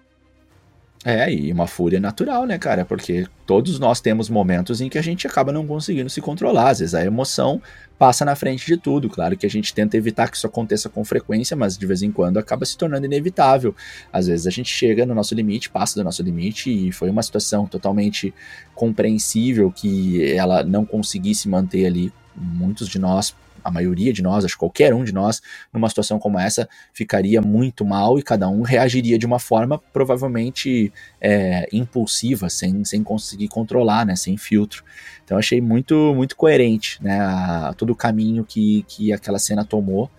É, 1.04 1.32
e 1.32 1.52
uma 1.52 1.66
fúria 1.66 1.98
natural, 1.98 2.46
né, 2.46 2.56
cara? 2.58 2.84
Porque 2.84 3.26
todos 3.44 3.80
nós 3.80 4.00
temos 4.00 4.30
momentos 4.30 4.80
em 4.80 4.88
que 4.88 4.96
a 4.96 5.02
gente 5.02 5.26
acaba 5.26 5.50
não 5.50 5.66
conseguindo 5.66 6.08
se 6.08 6.20
controlar. 6.20 6.70
Às 6.70 6.78
vezes 6.78 6.94
a 6.94 7.04
emoção 7.04 7.60
passa 7.98 8.24
na 8.24 8.36
frente 8.36 8.64
de 8.64 8.76
tudo. 8.76 9.10
Claro 9.10 9.36
que 9.36 9.44
a 9.44 9.50
gente 9.50 9.74
tenta 9.74 9.96
evitar 9.96 10.30
que 10.30 10.36
isso 10.36 10.46
aconteça 10.46 10.88
com 10.88 11.04
frequência, 11.04 11.56
mas 11.56 11.76
de 11.76 11.84
vez 11.86 12.02
em 12.02 12.12
quando 12.12 12.38
acaba 12.38 12.64
se 12.64 12.78
tornando 12.78 13.04
inevitável. 13.04 13.74
Às 14.12 14.28
vezes 14.28 14.46
a 14.46 14.50
gente 14.50 14.70
chega 14.70 15.04
no 15.04 15.12
nosso 15.12 15.34
limite, 15.34 15.68
passa 15.70 15.96
do 15.96 16.04
nosso 16.04 16.22
limite, 16.22 16.70
e 16.70 16.92
foi 16.92 17.10
uma 17.10 17.22
situação 17.22 17.66
totalmente 17.66 18.32
compreensível 18.72 19.72
que 19.72 20.32
ela 20.32 20.62
não 20.62 20.84
conseguisse 20.84 21.48
manter 21.48 21.84
ali. 21.84 22.12
Muitos 22.36 22.88
de 22.88 22.98
nós 22.98 23.34
a 23.62 23.70
maioria 23.70 24.12
de 24.12 24.22
nós, 24.22 24.44
acho 24.44 24.54
que 24.54 24.60
qualquer 24.60 24.94
um 24.94 25.04
de 25.04 25.12
nós, 25.12 25.40
numa 25.72 25.88
situação 25.88 26.18
como 26.18 26.38
essa, 26.38 26.68
ficaria 26.92 27.40
muito 27.40 27.84
mal 27.84 28.18
e 28.18 28.22
cada 28.22 28.48
um 28.48 28.62
reagiria 28.62 29.18
de 29.18 29.26
uma 29.26 29.38
forma 29.38 29.78
provavelmente 29.92 30.92
é, 31.20 31.68
impulsiva, 31.72 32.48
sem, 32.48 32.84
sem 32.84 33.02
conseguir 33.02 33.48
controlar, 33.48 34.04
né, 34.06 34.16
sem 34.16 34.36
filtro. 34.36 34.84
Então 35.24 35.38
achei 35.38 35.60
muito 35.60 36.14
muito 36.14 36.36
coerente, 36.36 37.02
né, 37.02 37.20
a, 37.20 37.74
todo 37.76 37.90
o 37.90 37.96
caminho 37.96 38.44
que, 38.44 38.84
que 38.88 39.12
aquela 39.12 39.38
cena 39.38 39.64
tomou 39.64 40.10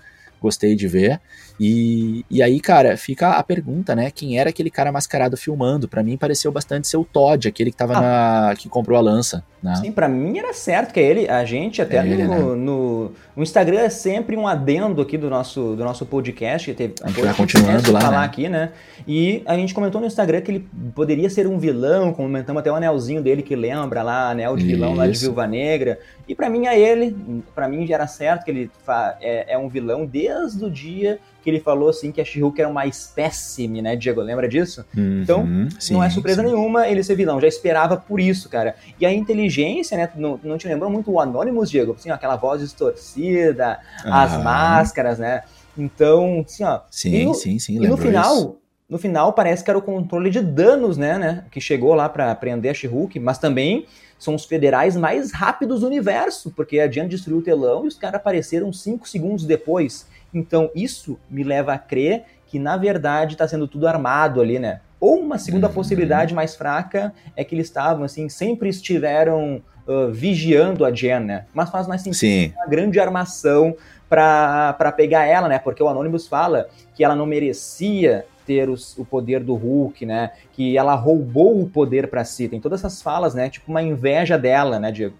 gostei 0.44 0.76
de 0.76 0.88
ver. 0.88 1.22
E, 1.60 2.26
e 2.30 2.44
aí, 2.44 2.60
cara, 2.60 2.98
fica 2.98 3.32
a 3.32 3.44
pergunta, 3.44 3.96
né? 3.96 4.12
Quem 4.12 4.38
era 4.38 4.50
aquele 4.50 4.70
cara 4.70 4.92
mascarado 4.92 5.38
filmando? 5.38 5.88
Para 5.88 6.04
mim 6.04 6.18
pareceu 6.18 6.52
bastante 6.52 6.88
ser 6.88 6.98
o 6.98 7.06
Todd, 7.06 7.48
aquele 7.48 7.72
que 7.72 7.78
tava 7.78 7.98
ah. 7.98 8.02
na. 8.50 8.56
que 8.56 8.68
comprou 8.68 8.98
a 8.98 9.02
lança. 9.02 9.44
Né? 9.62 9.76
Sim, 9.76 9.92
pra 9.94 10.10
mim 10.10 10.38
era 10.38 10.52
certo 10.52 10.94
que 10.94 11.00
é 11.00 11.04
ele. 11.04 11.30
A 11.30 11.46
gente, 11.46 11.82
até 11.82 11.98
é 11.98 12.04
no, 12.04 12.14
ele, 12.14 12.24
né? 12.24 12.38
no, 12.38 13.14
no, 13.36 13.44
Instagram, 13.44 13.80
é 13.80 13.90
sempre 13.90 14.36
um 14.36 14.46
adendo 14.46 15.02
aqui 15.02 15.18
do 15.18 15.30
nosso, 15.30 15.76
do 15.76 15.84
nosso 15.86 16.06
podcast. 16.06 16.70
Que 16.70 16.76
teve, 16.76 16.96
a 17.02 17.08
gente 17.08 17.22
vai 17.22 17.34
continuando 17.34 17.92
lá. 17.92 18.02
Falar 18.02 18.20
né? 18.20 18.26
aqui, 18.26 18.50
né? 18.50 18.72
E 19.08 19.42
a 19.46 19.56
gente 19.56 19.74
comentou 19.74 20.02
no 20.02 20.08
Instagram 20.08 20.42
que 20.42 20.52
ele 20.52 20.68
poderia 20.94 21.30
ser 21.30 21.48
um 21.48 21.58
vilão, 21.58 22.12
comentamos 22.12 22.60
até 22.60 22.70
o 22.70 22.76
anelzinho 22.76 23.22
dele 23.22 23.42
que 23.42 23.56
lembra 23.56 24.04
lá, 24.04 24.32
anel 24.32 24.58
de 24.58 24.66
vilão 24.66 24.90
Isso. 24.90 24.98
lá 24.98 25.08
de 25.08 25.20
Viúva 25.20 25.48
Negra. 25.48 26.00
E 26.28 26.34
para 26.34 26.50
mim 26.50 26.68
é 26.68 26.80
ele, 26.80 27.16
para 27.54 27.68
mim 27.68 27.86
já 27.86 27.96
era 27.96 28.08
certo 28.08 28.46
que 28.46 28.52
ele 28.52 28.72
é, 29.20 29.54
é 29.54 29.58
um 29.58 29.68
vilão 29.68 30.06
desde 30.06 30.64
o 30.64 30.72
dia 30.72 31.20
que 31.44 31.50
ele 31.50 31.60
falou 31.60 31.90
assim 31.90 32.12
que 32.12 32.22
a 32.22 32.26
She-Hulk 32.26 32.62
era 32.62 32.70
uma 32.70 32.86
espécime, 32.86 33.82
né, 33.82 33.98
Diego? 33.98 34.22
Lembra 34.22 34.48
disso? 34.48 34.86
Uhum, 34.96 35.22
então, 35.22 35.46
sim, 35.78 35.94
não 35.94 36.02
é 36.02 36.10
surpresa 36.10 36.42
sim. 36.42 36.48
nenhuma 36.48 36.88
ele 36.88 37.04
ser 37.04 37.16
vilão, 37.16 37.42
já 37.42 37.48
esperava 37.48 37.98
por 37.98 38.20
isso, 38.22 38.48
cara. 38.48 38.76
E 39.00 39.06
a 39.06 39.12
inteligência, 39.12 39.98
né, 39.98 40.10
não, 40.16 40.40
não 40.42 40.58
te 40.58 40.68
lembrou 40.68 40.90
muito 40.90 41.12
o 41.12 41.20
Anonymous, 41.20 41.70
Diego? 41.70 41.96
Assim, 42.00 42.10
ó, 42.10 42.14
aquela 42.14 42.38
voz 42.38 42.62
distorcida, 42.62 43.80
uhum. 44.06 44.14
as 44.14 44.42
máscaras, 44.42 45.20
né? 45.20 45.44
Então, 45.78 46.46
assim, 46.48 46.64
ó. 46.64 46.80
Sim, 46.90 47.26
no, 47.26 47.34
sim, 47.34 47.60
sim, 47.60 47.76
E 47.76 47.88
no 47.88 47.98
final, 47.98 48.36
isso. 48.36 48.63
No 48.94 49.00
final 49.00 49.34
parece 49.34 49.64
que 49.64 49.72
era 49.72 49.78
o 49.80 49.82
controle 49.82 50.30
de 50.30 50.40
danos, 50.40 50.98
né, 50.98 51.18
né? 51.18 51.46
Que 51.50 51.60
chegou 51.60 51.96
lá 51.96 52.08
para 52.08 52.34
prender 52.36 52.70
a 52.70 52.74
She-Hulk, 52.76 53.20
mas 53.20 53.40
também 53.40 53.88
são 54.20 54.36
os 54.36 54.46
federais 54.46 54.96
mais 54.96 55.32
rápidos 55.32 55.80
do 55.80 55.88
universo, 55.88 56.52
porque 56.52 56.80
a 56.80 56.86
Diana 56.86 57.10
destruiu 57.10 57.40
o 57.40 57.42
telão 57.42 57.86
e 57.86 57.88
os 57.88 57.98
caras 57.98 58.18
apareceram 58.18 58.72
cinco 58.72 59.10
segundos 59.10 59.46
depois. 59.46 60.08
Então 60.32 60.70
isso 60.76 61.20
me 61.28 61.44
leva 61.44 61.74
a 61.74 61.78
crer 61.80 62.26
que 62.46 62.60
na 62.60 62.78
verdade 62.78 63.34
está 63.34 63.48
sendo 63.48 63.68
tudo 63.68 63.88
armado 63.88 64.40
ali, 64.40 64.60
né? 64.60 64.80
Ou 65.00 65.20
uma 65.20 65.40
segunda 65.40 65.68
uhum. 65.68 65.74
possibilidade 65.74 66.36
mais 66.36 66.56
fraca 66.56 67.12
é 67.36 67.44
que 67.44 67.56
eles 67.56 67.66
estavam 67.66 68.04
assim, 68.04 68.30
sempre 68.30 68.70
estiveram 68.70 69.60
uh, 69.88 70.12
vigiando 70.12 70.86
a 70.86 70.92
Jen, 70.94 71.22
né? 71.22 71.46
Mas 71.52 71.72
faz 71.72 71.88
mais 71.88 72.04
sentido 72.04 72.20
Sim. 72.20 72.54
uma 72.56 72.68
grande 72.68 73.00
armação 73.00 73.76
para 74.08 74.94
pegar 74.96 75.26
ela, 75.26 75.50
né? 75.50 75.58
Porque 75.58 75.82
o 75.82 75.88
Anonymous 75.88 76.28
fala 76.28 76.68
que 76.94 77.04
ela 77.04 77.16
não 77.16 77.26
merecia 77.26 78.28
ter 78.46 78.70
os, 78.70 78.98
o 78.98 79.06
poder 79.06 79.44
do 79.44 79.56
Hulk, 79.56 80.06
né? 80.06 80.32
Que 80.54 80.78
ela 80.78 80.96
roubou 80.96 81.62
o 81.62 81.70
poder 81.70 82.08
para 82.08 82.24
si. 82.24 82.48
Tem 82.48 82.60
todas 82.60 82.82
essas 82.82 83.02
falas, 83.02 83.34
né? 83.34 83.50
Tipo 83.50 83.72
uma 83.72 83.82
inveja 83.82 84.38
dela, 84.38 84.80
né, 84.80 84.92
Diego? 84.92 85.16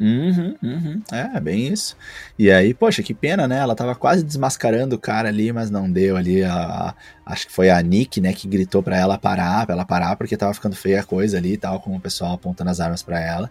Uhum, 0.00 0.54
uhum. 0.62 1.02
É, 1.10 1.40
bem 1.40 1.66
isso. 1.66 1.96
E 2.38 2.50
aí, 2.50 2.72
poxa, 2.72 3.02
que 3.02 3.12
pena, 3.12 3.48
né? 3.48 3.58
Ela 3.58 3.74
tava 3.74 3.96
quase 3.96 4.22
desmascarando 4.22 4.94
o 4.94 4.98
cara 4.98 5.28
ali, 5.28 5.52
mas 5.52 5.70
não 5.70 5.90
deu 5.90 6.16
ali. 6.16 6.44
A, 6.44 6.54
a, 6.54 6.94
acho 7.26 7.48
que 7.48 7.52
foi 7.52 7.68
a 7.68 7.82
Nick, 7.82 8.20
né, 8.20 8.32
que 8.32 8.46
gritou 8.46 8.82
para 8.82 8.96
ela 8.96 9.18
parar, 9.18 9.66
pra 9.66 9.74
ela 9.74 9.84
parar, 9.84 10.16
porque 10.16 10.36
tava 10.36 10.54
ficando 10.54 10.76
feia 10.76 11.00
a 11.00 11.04
coisa 11.04 11.36
ali 11.36 11.54
e 11.54 11.56
tal, 11.56 11.80
com 11.80 11.96
o 11.96 12.00
pessoal 12.00 12.34
apontando 12.34 12.70
as 12.70 12.78
armas 12.78 13.02
para 13.02 13.20
ela. 13.20 13.50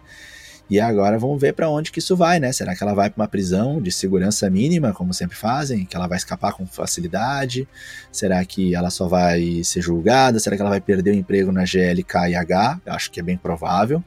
E 0.70 0.82
agora 0.82 1.18
vamos 1.18 1.40
ver 1.40 1.54
para 1.54 1.70
onde 1.70 1.92
que 1.92 2.00
isso 2.00 2.16
vai, 2.16 2.40
né? 2.40 2.52
Será 2.52 2.76
que 2.76 2.84
ela 2.84 2.94
vai 2.94 3.10
para 3.10 3.22
uma 3.22 3.28
prisão 3.28 3.82
de 3.82 3.90
segurança 3.92 4.50
mínima, 4.50 4.94
como 4.94 5.14
sempre 5.14 5.38
fazem, 5.38 5.86
que 5.86 5.96
ela 5.96 6.08
vai 6.08 6.18
escapar 6.18 6.54
com 6.54 6.66
facilidade? 6.66 7.68
Será 8.12 8.44
que 8.44 8.76
ela 8.76 8.90
só 8.90 9.08
vai 9.08 9.64
ser 9.64 9.82
julgada? 9.82 10.40
Será 10.40 10.58
que 10.58 10.62
ela 10.62 10.70
vai 10.70 10.82
perder 10.82 11.12
o 11.12 11.16
emprego 11.16 11.52
na 11.54 11.64
GLKH? 11.64 12.82
Eu 12.86 12.94
acho 12.94 13.10
que 13.10 13.20
é 13.20 13.24
bem 13.24 13.38
provável, 13.38 14.00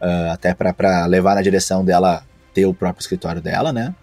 uh, 0.00 0.32
até 0.32 0.54
para 0.54 1.04
levar 1.04 1.34
na 1.34 1.42
direção 1.42 1.84
dela 1.84 2.24
ter 2.54 2.64
o 2.64 2.72
próprio 2.72 3.02
escritório 3.02 3.42
dela, 3.42 3.70
né? 3.70 3.94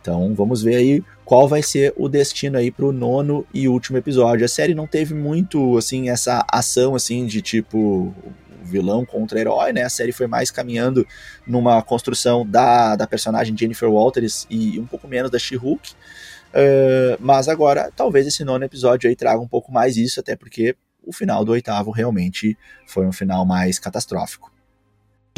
Então 0.00 0.34
vamos 0.34 0.62
ver 0.62 0.76
aí 0.76 1.04
qual 1.26 1.46
vai 1.46 1.62
ser 1.62 1.92
o 1.96 2.08
destino 2.08 2.56
aí 2.56 2.70
pro 2.70 2.90
nono 2.90 3.46
e 3.52 3.68
último 3.68 3.98
episódio. 3.98 4.46
A 4.46 4.48
série 4.48 4.74
não 4.74 4.86
teve 4.86 5.14
muito 5.14 5.76
assim 5.76 6.08
essa 6.08 6.44
ação 6.50 6.94
assim 6.94 7.26
de 7.26 7.42
tipo 7.42 8.14
vilão 8.62 9.04
contra 9.04 9.40
herói, 9.40 9.72
né? 9.72 9.82
A 9.82 9.90
série 9.90 10.12
foi 10.12 10.26
mais 10.26 10.50
caminhando 10.50 11.06
numa 11.46 11.82
construção 11.82 12.46
da, 12.46 12.96
da 12.96 13.06
personagem 13.06 13.56
Jennifer 13.56 13.90
Walters 13.90 14.46
e 14.50 14.78
um 14.78 14.86
pouco 14.86 15.08
menos 15.08 15.30
da 15.30 15.38
She-Hulk. 15.38 15.92
Uh, 15.92 17.16
mas 17.20 17.48
agora, 17.48 17.90
talvez 17.94 18.26
esse 18.26 18.44
nono 18.44 18.64
episódio 18.64 19.08
aí 19.08 19.14
traga 19.14 19.40
um 19.40 19.48
pouco 19.48 19.72
mais 19.72 19.96
isso, 19.96 20.18
até 20.18 20.34
porque 20.34 20.76
o 21.02 21.12
final 21.12 21.44
do 21.44 21.52
oitavo 21.52 21.90
realmente 21.90 22.56
foi 22.86 23.06
um 23.06 23.12
final 23.12 23.44
mais 23.46 23.78
catastrófico. 23.78 24.52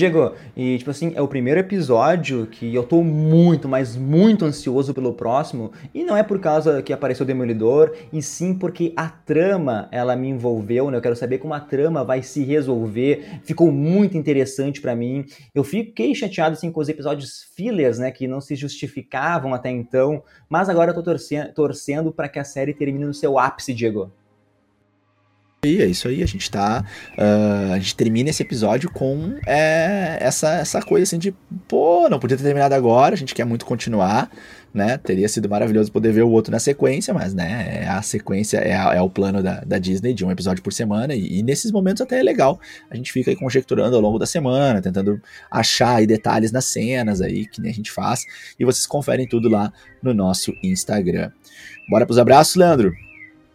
Diego, 0.03 0.33
e 0.57 0.79
tipo 0.79 0.91
assim, 0.91 1.13
é 1.15 1.23
o 1.23 1.29
primeiro 1.29 1.61
episódio 1.61 2.49
que 2.49 2.75
eu 2.75 2.83
tô 2.83 3.05
muito, 3.05 3.69
mas 3.69 3.95
muito 3.95 4.45
ansioso 4.45 4.93
pelo 4.93 5.15
próximo, 5.15 5.71
e 5.95 6.03
não 6.03 6.17
é 6.17 6.25
por 6.25 6.41
causa 6.41 6.83
que 6.83 6.93
apareceu 6.93 7.23
o 7.23 7.27
Demolidor, 7.27 7.93
e 8.13 8.21
sim 8.21 8.53
porque 8.53 8.93
a 8.97 9.09
trama, 9.09 9.89
ela 9.93 10.17
me 10.17 10.29
envolveu, 10.29 10.91
né? 10.91 10.97
Eu 10.97 11.01
quero 11.01 11.15
saber 11.15 11.39
como 11.39 11.55
a 11.55 11.61
trama 11.61 12.03
vai 12.03 12.21
se 12.21 12.43
resolver, 12.43 13.39
ficou 13.45 13.71
muito 13.71 14.19
interessante 14.19 14.81
para 14.81 14.97
mim. 14.97 15.25
Eu 15.55 15.63
fiquei 15.63 16.13
chateado 16.17 16.55
assim 16.55 16.73
com 16.73 16.81
os 16.81 16.89
episódios 16.89 17.45
fillers, 17.55 18.01
né, 18.01 18.11
que 18.11 18.27
não 18.27 18.41
se 18.41 18.57
justificavam 18.57 19.55
até 19.55 19.71
então, 19.71 20.21
mas 20.49 20.69
agora 20.69 20.91
eu 20.91 20.95
tô 20.97 21.03
torcendo, 21.05 21.55
torcendo 21.55 22.11
para 22.11 22.29
que 22.29 22.41
a 22.41 22.45
série 22.45 22.75
termine 22.75 23.05
no 23.05 23.15
seu 23.15 23.39
ápice, 23.39 23.73
Diego 23.73 24.11
é 25.65 25.87
isso 25.87 26.09
aí, 26.09 26.25
a 26.25 26.27
gente 26.27 26.51
tá. 26.51 26.85
Uh, 27.17 27.75
a 27.75 27.79
gente 27.79 27.95
termina 27.95 28.31
esse 28.31 28.43
episódio 28.43 28.91
com 28.91 29.37
é, 29.47 30.19
essa, 30.21 30.55
essa 30.55 30.83
coisa 30.83 31.05
assim 31.05 31.21
de, 31.21 31.33
pô, 31.69 32.09
não 32.09 32.19
podia 32.19 32.37
ter 32.37 32.43
terminado 32.43 32.75
agora, 32.75 33.15
a 33.15 33.17
gente 33.17 33.33
quer 33.33 33.45
muito 33.45 33.65
continuar, 33.65 34.29
né? 34.75 34.99
Teria 34.99 35.29
sido 35.29 35.49
maravilhoso 35.49 35.93
poder 35.93 36.11
ver 36.13 36.25
o 36.25 36.31
outro 36.31 36.51
na 36.51 36.59
sequência, 36.59 37.15
mas 37.15 37.33
né, 37.33 37.83
é 37.85 37.89
a 37.89 38.03
sequência, 38.03 38.59
é, 38.59 38.75
a, 38.75 38.95
é 38.95 39.01
o 39.01 39.09
plano 39.09 39.41
da, 39.41 39.61
da 39.61 39.79
Disney 39.79 40.13
de 40.13 40.25
um 40.25 40.33
episódio 40.33 40.65
por 40.65 40.73
semana, 40.73 41.15
e, 41.15 41.39
e, 41.39 41.43
nesses 41.45 41.71
momentos 41.71 42.01
até 42.01 42.19
é 42.19 42.25
legal. 42.25 42.59
A 42.91 42.97
gente 42.97 43.13
fica 43.13 43.31
aí 43.31 43.37
conjecturando 43.37 43.95
ao 43.95 44.03
longo 44.03 44.19
da 44.19 44.27
semana, 44.27 44.83
tentando 44.83 45.23
achar 45.49 45.95
aí 45.95 46.09
detalhes 46.09 46.51
nas 46.51 46.65
cenas 46.65 47.21
aí, 47.21 47.47
que 47.47 47.61
nem 47.61 47.71
a 47.71 47.75
gente 47.75 47.93
faz, 47.93 48.25
e 48.59 48.65
vocês 48.65 48.85
conferem 48.85 49.29
tudo 49.29 49.49
lá 49.49 49.73
no 50.03 50.13
nosso 50.13 50.53
Instagram. 50.61 51.31
Bora 51.89 52.05
pros 52.05 52.19
abraços, 52.19 52.57
Leandro? 52.57 52.93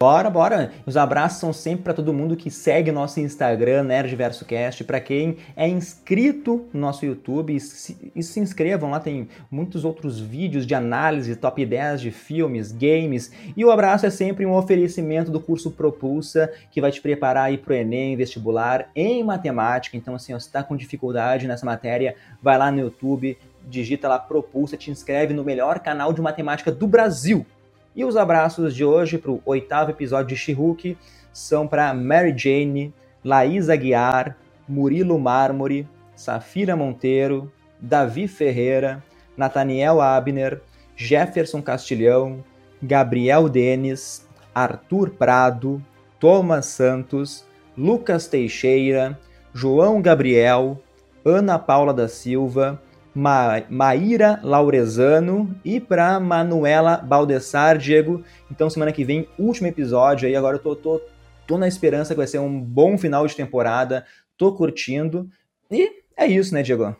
Bora, 0.00 0.30
bora. 0.30 0.70
Os 0.86 0.96
abraços 0.96 1.40
são 1.40 1.52
sempre 1.52 1.82
para 1.82 1.92
todo 1.92 2.14
mundo 2.14 2.36
que 2.36 2.52
segue 2.52 2.92
nosso 2.92 3.18
Instagram, 3.18 3.82
NerdVersoCast, 3.82 4.84
para 4.84 5.00
quem 5.00 5.38
é 5.56 5.66
inscrito 5.66 6.68
no 6.72 6.80
nosso 6.80 7.04
YouTube 7.04 7.52
e 7.52 7.58
se, 7.58 8.12
e 8.14 8.22
se, 8.22 8.38
inscrevam 8.38 8.90
lá, 8.90 9.00
tem 9.00 9.28
muitos 9.50 9.84
outros 9.84 10.20
vídeos 10.20 10.64
de 10.64 10.72
análise, 10.72 11.34
top 11.34 11.66
10 11.66 12.00
de 12.00 12.10
filmes, 12.12 12.70
games. 12.70 13.32
E 13.56 13.64
o 13.64 13.72
abraço 13.72 14.06
é 14.06 14.10
sempre 14.10 14.46
um 14.46 14.54
oferecimento 14.54 15.32
do 15.32 15.40
curso 15.40 15.72
Propulsa, 15.72 16.48
que 16.70 16.80
vai 16.80 16.92
te 16.92 17.00
preparar 17.00 17.46
aí 17.46 17.58
pro 17.58 17.74
Enem, 17.74 18.16
vestibular 18.16 18.92
em 18.94 19.24
matemática. 19.24 19.96
Então, 19.96 20.14
assim, 20.14 20.32
ó, 20.32 20.38
se 20.38 20.46
está 20.46 20.62
com 20.62 20.76
dificuldade 20.76 21.48
nessa 21.48 21.66
matéria, 21.66 22.14
vai 22.40 22.56
lá 22.56 22.70
no 22.70 22.78
YouTube, 22.78 23.36
digita 23.68 24.06
lá 24.06 24.20
Propulsa, 24.20 24.76
te 24.76 24.92
inscreve 24.92 25.34
no 25.34 25.42
melhor 25.42 25.80
canal 25.80 26.12
de 26.12 26.22
matemática 26.22 26.70
do 26.70 26.86
Brasil. 26.86 27.44
E 27.98 28.04
os 28.04 28.16
abraços 28.16 28.76
de 28.76 28.84
hoje 28.84 29.18
para 29.18 29.32
o 29.32 29.42
oitavo 29.44 29.90
episódio 29.90 30.28
de 30.28 30.36
She-Hulk 30.36 30.96
são 31.32 31.66
para 31.66 31.92
Mary 31.92 32.32
Jane, 32.32 32.94
Laís 33.24 33.68
Aguiar, 33.68 34.36
Murilo 34.68 35.18
Mármore, 35.18 35.84
Safira 36.14 36.76
Monteiro, 36.76 37.52
Davi 37.80 38.28
Ferreira, 38.28 39.02
Nathaniel 39.36 40.00
Abner, 40.00 40.62
Jefferson 40.94 41.60
Castilhão, 41.60 42.44
Gabriel 42.80 43.48
Denis, 43.48 44.24
Arthur 44.54 45.10
Prado, 45.10 45.82
Thomas 46.20 46.66
Santos, 46.66 47.44
Lucas 47.76 48.28
Teixeira, 48.28 49.18
João 49.52 50.00
Gabriel, 50.00 50.80
Ana 51.24 51.58
Paula 51.58 51.92
da 51.92 52.06
Silva, 52.06 52.80
Ma 53.14 53.62
Maíra 53.68 54.40
Laurezano 54.42 55.54
e 55.64 55.80
para 55.80 56.20
Manuela 56.20 56.98
Baldessar, 56.98 57.78
Diego. 57.78 58.22
Então, 58.50 58.70
semana 58.70 58.92
que 58.92 59.04
vem, 59.04 59.28
último 59.38 59.66
episódio 59.66 60.28
aí. 60.28 60.36
Agora 60.36 60.56
eu 60.56 60.60
tô, 60.60 60.76
tô, 60.76 61.00
tô 61.46 61.58
na 61.58 61.68
esperança 61.68 62.14
que 62.14 62.18
vai 62.18 62.26
ser 62.26 62.38
um 62.38 62.60
bom 62.60 62.96
final 62.98 63.26
de 63.26 63.34
temporada. 63.34 64.04
Tô 64.36 64.52
curtindo. 64.52 65.28
E 65.70 66.02
é 66.16 66.26
isso, 66.26 66.54
né, 66.54 66.62
Diego? 66.62 66.96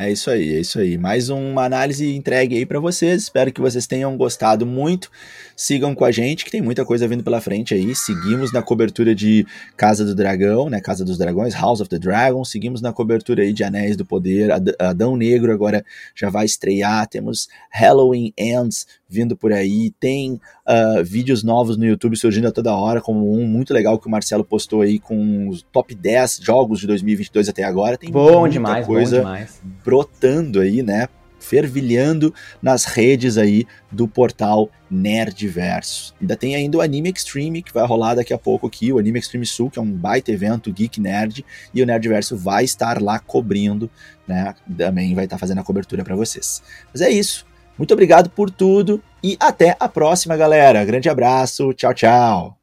É 0.00 0.10
isso 0.10 0.30
aí, 0.30 0.56
é 0.56 0.60
isso 0.60 0.78
aí. 0.78 0.96
Mais 0.96 1.28
uma 1.28 1.62
análise 1.62 2.16
entregue 2.16 2.56
aí 2.56 2.64
para 2.64 2.80
vocês. 2.80 3.24
Espero 3.24 3.52
que 3.52 3.60
vocês 3.60 3.86
tenham 3.86 4.16
gostado 4.16 4.64
muito. 4.64 5.10
Sigam 5.54 5.94
com 5.94 6.06
a 6.06 6.10
gente, 6.10 6.42
que 6.42 6.50
tem 6.50 6.62
muita 6.62 6.86
coisa 6.86 7.06
vindo 7.06 7.22
pela 7.22 7.38
frente 7.38 7.74
aí. 7.74 7.94
Seguimos 7.94 8.50
na 8.50 8.62
cobertura 8.62 9.14
de 9.14 9.46
Casa 9.76 10.02
do 10.02 10.14
Dragão, 10.14 10.70
né? 10.70 10.80
Casa 10.80 11.04
dos 11.04 11.18
Dragões, 11.18 11.52
House 11.52 11.82
of 11.82 11.90
the 11.90 11.98
Dragon. 11.98 12.42
Seguimos 12.46 12.80
na 12.80 12.94
cobertura 12.94 13.42
aí 13.42 13.52
de 13.52 13.62
Anéis 13.62 13.94
do 13.94 14.06
Poder. 14.06 14.50
Adão 14.78 15.18
Negro 15.18 15.52
agora 15.52 15.84
já 16.14 16.30
vai 16.30 16.46
estrear. 16.46 17.06
Temos 17.06 17.46
Halloween 17.70 18.32
Ends 18.38 18.86
vindo 19.10 19.36
por 19.36 19.52
aí. 19.52 19.92
Tem 19.98 20.34
uh, 20.34 21.04
vídeos 21.04 21.42
novos 21.42 21.76
no 21.76 21.84
YouTube 21.84 22.16
surgindo 22.16 22.48
a 22.48 22.52
toda 22.52 22.74
hora, 22.74 23.00
como 23.00 23.34
um 23.34 23.46
muito 23.46 23.74
legal 23.74 23.98
que 23.98 24.06
o 24.06 24.10
Marcelo 24.10 24.44
postou 24.44 24.82
aí 24.82 24.98
com 24.98 25.48
os 25.48 25.62
top 25.62 25.94
10 25.94 26.40
jogos 26.42 26.78
de 26.80 26.86
2022 26.86 27.48
até 27.48 27.64
agora. 27.64 27.98
Tem 27.98 28.10
bom 28.10 28.48
demais, 28.48 28.86
coisa 28.86 29.16
bom 29.16 29.24
demais. 29.24 29.60
Brotando 29.90 30.60
aí, 30.60 30.84
né? 30.84 31.08
fervilhando 31.40 32.32
nas 32.62 32.84
redes 32.84 33.36
aí 33.36 33.66
do 33.90 34.06
portal 34.06 34.70
Nerdverso. 34.90 36.14
Ainda 36.20 36.36
tem 36.36 36.54
ainda 36.54 36.76
o 36.78 36.80
Anime 36.80 37.10
Extreme, 37.10 37.62
que 37.62 37.72
vai 37.72 37.84
rolar 37.86 38.14
daqui 38.14 38.32
a 38.34 38.38
pouco 38.38 38.66
aqui, 38.66 38.92
o 38.92 38.98
Anime 38.98 39.18
Extreme 39.18 39.46
Sul, 39.46 39.70
que 39.70 39.78
é 39.78 39.82
um 39.82 39.90
baita 39.90 40.30
evento 40.30 40.70
geek 40.70 41.00
nerd, 41.00 41.44
e 41.72 41.82
o 41.82 41.86
Nerdverso 41.86 42.36
vai 42.36 42.62
estar 42.62 43.00
lá 43.00 43.18
cobrindo, 43.18 43.90
né? 44.28 44.54
Também 44.76 45.14
vai 45.14 45.24
estar 45.24 45.38
fazendo 45.38 45.60
a 45.60 45.64
cobertura 45.64 46.04
para 46.04 46.14
vocês. 46.14 46.62
Mas 46.92 47.00
é 47.00 47.08
isso. 47.08 47.46
Muito 47.78 47.94
obrigado 47.94 48.28
por 48.28 48.50
tudo 48.50 49.02
e 49.24 49.36
até 49.40 49.74
a 49.80 49.88
próxima, 49.88 50.36
galera. 50.36 50.84
Grande 50.84 51.08
abraço. 51.08 51.72
Tchau, 51.72 51.94
tchau. 51.94 52.59